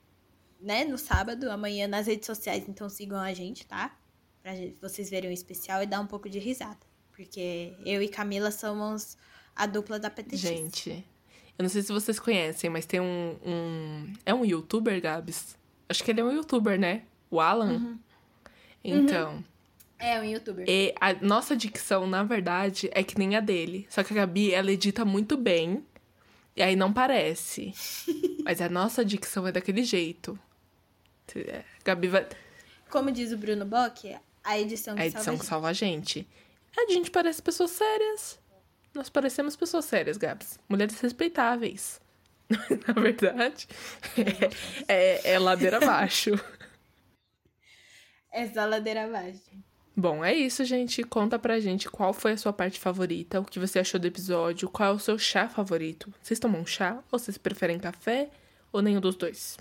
né, 0.59 0.85
no 0.85 0.97
sábado, 0.97 1.51
amanhã 1.51 1.87
nas 1.87 2.07
redes 2.07 2.25
sociais. 2.25 2.67
Então 2.67 2.89
sigam 2.89 3.19
a 3.19 3.31
gente, 3.31 3.67
tá? 3.67 3.95
Pra 4.41 4.53
vocês 4.81 5.07
verem 5.07 5.29
o 5.29 5.33
especial 5.33 5.83
e 5.83 5.85
dar 5.85 6.01
um 6.01 6.07
pouco 6.07 6.27
de 6.27 6.39
risada. 6.39 6.79
Porque 7.11 7.75
eu 7.85 8.01
e 8.01 8.07
Camila 8.09 8.49
somos 8.49 9.17
a 9.55 9.67
dupla 9.67 9.99
da 9.99 10.09
PTX. 10.09 10.39
Gente, 10.39 11.05
eu 11.55 11.61
não 11.61 11.69
sei 11.69 11.83
se 11.83 11.93
vocês 11.93 12.19
conhecem, 12.19 12.71
mas 12.71 12.87
tem 12.87 12.99
um. 12.99 13.37
um... 13.45 14.13
É 14.25 14.33
um 14.33 14.43
youtuber, 14.43 14.99
Gabs? 14.99 15.55
Acho 15.87 16.03
que 16.03 16.09
ele 16.09 16.21
é 16.21 16.23
um 16.23 16.31
youtuber, 16.31 16.79
né? 16.79 17.03
O 17.29 17.39
Alan. 17.39 17.73
Uhum. 17.73 17.99
Então. 18.83 19.33
Uhum. 19.33 19.43
É, 19.99 20.19
um 20.19 20.23
youtuber. 20.23 20.65
E 20.67 20.95
a 20.99 21.13
nossa 21.13 21.55
dicção, 21.55 22.07
na 22.07 22.23
verdade, 22.23 22.89
é 22.93 23.03
que 23.03 23.19
nem 23.19 23.35
a 23.35 23.41
dele. 23.41 23.85
Só 23.89 24.01
que 24.01 24.13
a 24.13 24.15
Gabi, 24.15 24.53
ela 24.53 24.71
edita 24.71 25.03
muito 25.03 25.35
bem. 25.35 25.85
E 26.55 26.63
aí 26.63 26.75
não 26.75 26.91
parece. 26.91 27.73
Mas 28.43 28.61
a 28.61 28.69
nossa 28.69 29.03
dicção 29.03 29.45
é 29.45 29.51
daquele 29.51 29.83
jeito. 29.83 30.39
É, 31.35 31.63
Gabi 31.83 32.07
vai. 32.07 32.27
Como 32.89 33.11
diz 33.11 33.31
o 33.31 33.37
Bruno 33.37 33.65
Bock, 33.65 34.15
a 34.43 34.57
edição 34.57 34.95
que 34.95 35.01
a 35.01 35.05
edição 35.05 35.23
salva 35.23 35.39
que 35.39 35.45
salva 35.45 35.67
a 35.67 35.73
gente. 35.73 36.27
A 36.77 36.91
gente 36.91 37.11
parece 37.11 37.41
pessoas 37.41 37.71
sérias. 37.71 38.39
Nós 38.93 39.09
parecemos 39.09 39.55
pessoas 39.55 39.85
sérias, 39.85 40.17
Gabs. 40.17 40.57
Mulheres 40.67 40.99
respeitáveis. 40.99 42.01
Na 42.87 42.93
verdade, 42.99 43.67
é, 44.87 44.87
é, 45.29 45.33
é 45.33 45.39
ladeira 45.39 45.77
abaixo. 45.77 46.31
É 48.31 48.47
só 48.47 48.65
ladeira 48.65 49.05
abaixo. 49.05 49.51
Bom, 49.99 50.23
é 50.23 50.33
isso, 50.33 50.63
gente. 50.63 51.03
Conta 51.03 51.37
pra 51.37 51.59
gente 51.59 51.89
qual 51.89 52.13
foi 52.13 52.31
a 52.31 52.37
sua 52.37 52.53
parte 52.53 52.79
favorita, 52.79 53.41
o 53.41 53.43
que 53.43 53.59
você 53.59 53.79
achou 53.79 53.99
do 53.99 54.07
episódio, 54.07 54.69
qual 54.69 54.93
é 54.93 54.95
o 54.95 54.99
seu 54.99 55.19
chá 55.19 55.49
favorito. 55.49 56.13
Vocês 56.23 56.39
tomam 56.39 56.65
chá 56.65 57.03
ou 57.11 57.19
vocês 57.19 57.37
preferem 57.37 57.77
café 57.77 58.29
ou 58.71 58.81
nenhum 58.81 59.01
dos 59.01 59.17
dois? 59.17 59.57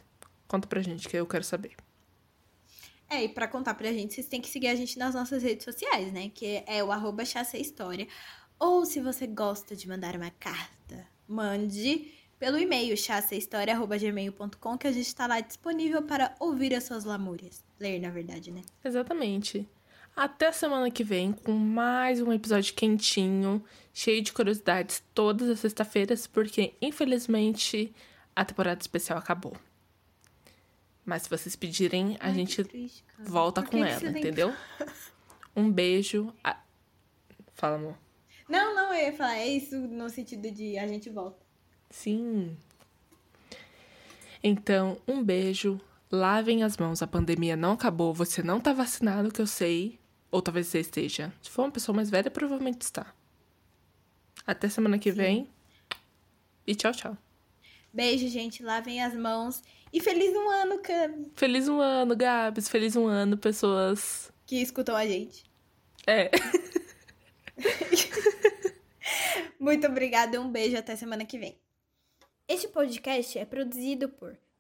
Conta 0.47 0.69
pra 0.69 0.81
gente 0.81 1.09
que 1.09 1.17
eu 1.17 1.27
quero 1.27 1.43
saber. 1.43 1.73
É, 3.11 3.25
e 3.25 3.29
pra 3.29 3.49
contar 3.49 3.75
pra 3.75 3.93
gente, 3.93 4.15
vocês 4.15 4.29
têm 4.29 4.41
que 4.41 4.49
seguir 4.49 4.69
a 4.69 4.77
gente 4.77 4.97
nas 4.97 5.13
nossas 5.13 5.43
redes 5.43 5.65
sociais, 5.65 6.13
né? 6.13 6.31
Que 6.33 6.63
é 6.69 6.85
o 6.85 6.93
arroba 6.93 7.25
História. 7.25 8.07
Ou 8.61 8.87
se 8.87 9.01
você 9.01 9.27
gosta 9.27 9.75
de 9.75 9.89
mandar 9.89 10.15
uma 10.15 10.31
carta, 10.31 11.05
mande 11.27 12.13
pelo 12.39 12.57
e-mail 12.57 12.97
chassahistoria.gmail.com 12.97 14.79
que 14.79 14.87
a 14.87 14.93
gente 14.93 15.13
tá 15.17 15.27
lá 15.27 15.41
disponível 15.41 16.01
para 16.03 16.33
ouvir 16.39 16.73
as 16.77 16.85
suas 16.85 17.03
lamúrias. 17.03 17.65
Ler, 17.81 17.99
na 17.99 18.11
verdade, 18.11 18.53
né? 18.53 18.63
Exatamente. 18.85 19.69
Até 20.21 20.51
semana 20.51 20.91
que 20.91 21.05
vem 21.05 21.31
com 21.31 21.53
mais 21.53 22.21
um 22.21 22.33
episódio 22.33 22.75
quentinho, 22.75 23.65
cheio 23.95 24.21
de 24.21 24.33
curiosidades 24.33 25.01
todas 25.15 25.49
as 25.49 25.61
sextas-feiras, 25.61 26.27
porque 26.27 26.75
infelizmente 26.83 27.95
a 28.35 28.45
temporada 28.45 28.81
especial 28.81 29.17
acabou. 29.17 29.57
Mas 31.07 31.23
se 31.23 31.31
vocês 31.31 31.55
pedirem, 31.55 32.17
a 32.19 32.27
Ai, 32.27 32.35
gente 32.35 32.65
triste, 32.65 33.05
volta 33.17 33.63
com 33.63 33.77
ela, 33.85 33.97
você 33.97 34.11
tem- 34.11 34.21
entendeu? 34.23 34.53
Um 35.55 35.71
beijo. 35.71 36.35
a- 36.43 36.61
Fala, 37.55 37.77
amor. 37.77 37.97
Não, 38.49 38.75
não, 38.75 38.93
eu 38.95 39.07
ia 39.07 39.13
falar, 39.13 39.37
é 39.39 39.47
isso 39.47 39.77
no 39.77 40.11
sentido 40.11 40.51
de 40.51 40.77
a 40.79 40.87
gente 40.89 41.09
volta. 41.11 41.39
Sim. 41.91 42.57
Então, 44.43 45.01
um 45.07 45.23
beijo. 45.23 45.81
Lavem 46.11 46.63
as 46.63 46.77
mãos. 46.77 47.03
A 47.03 47.07
pandemia 47.09 47.57
não 47.57 47.73
acabou. 47.73 48.15
Você 48.15 48.43
não 48.43 48.61
tá 48.61 48.73
vacinado, 48.73 49.31
que 49.33 49.41
eu 49.41 49.47
sei. 49.47 49.98
Ou 50.31 50.43
talvez 50.43 50.67
você 50.67 50.81
esteja. 50.81 51.33
Se 51.43 51.51
for 51.51 51.63
uma 51.63 51.71
pessoa 51.71 51.97
mais 51.97 52.11
velha, 52.11 52.31
provavelmente 52.31 52.83
está. 52.83 53.15
Até 54.47 54.69
semana 54.69 54.99
que 54.99 55.11
vem. 55.11 55.49
E 56.67 56.75
tchau, 56.75 56.93
tchau. 56.93 57.17
Beijo, 57.93 58.29
gente, 58.29 58.63
lavem 58.63 59.03
as 59.03 59.15
mãos. 59.15 59.63
E 59.93 60.01
feliz 60.01 60.35
um 60.37 60.51
ano 60.51 60.79
Cam, 60.83 61.25
Feliz 61.35 61.69
um 61.69 61.81
ano, 61.81 62.15
Gabs. 62.15 62.69
Feliz 62.69 62.95
um 62.95 63.07
ano, 63.07 63.39
pessoas. 63.39 64.31
que 64.47 64.57
escutam 64.57 64.95
a 64.95 65.07
gente. 65.07 65.45
É. 66.07 66.31
Muito 69.59 69.87
obrigada, 69.87 70.41
um 70.41 70.51
beijo, 70.51 70.77
até 70.77 70.95
semana 70.95 71.25
que 71.25 71.39
vem. 71.39 71.59
Este 72.47 72.69
podcast 72.69 73.39
é 73.39 73.45
produzido 73.45 74.09
por 74.09 74.37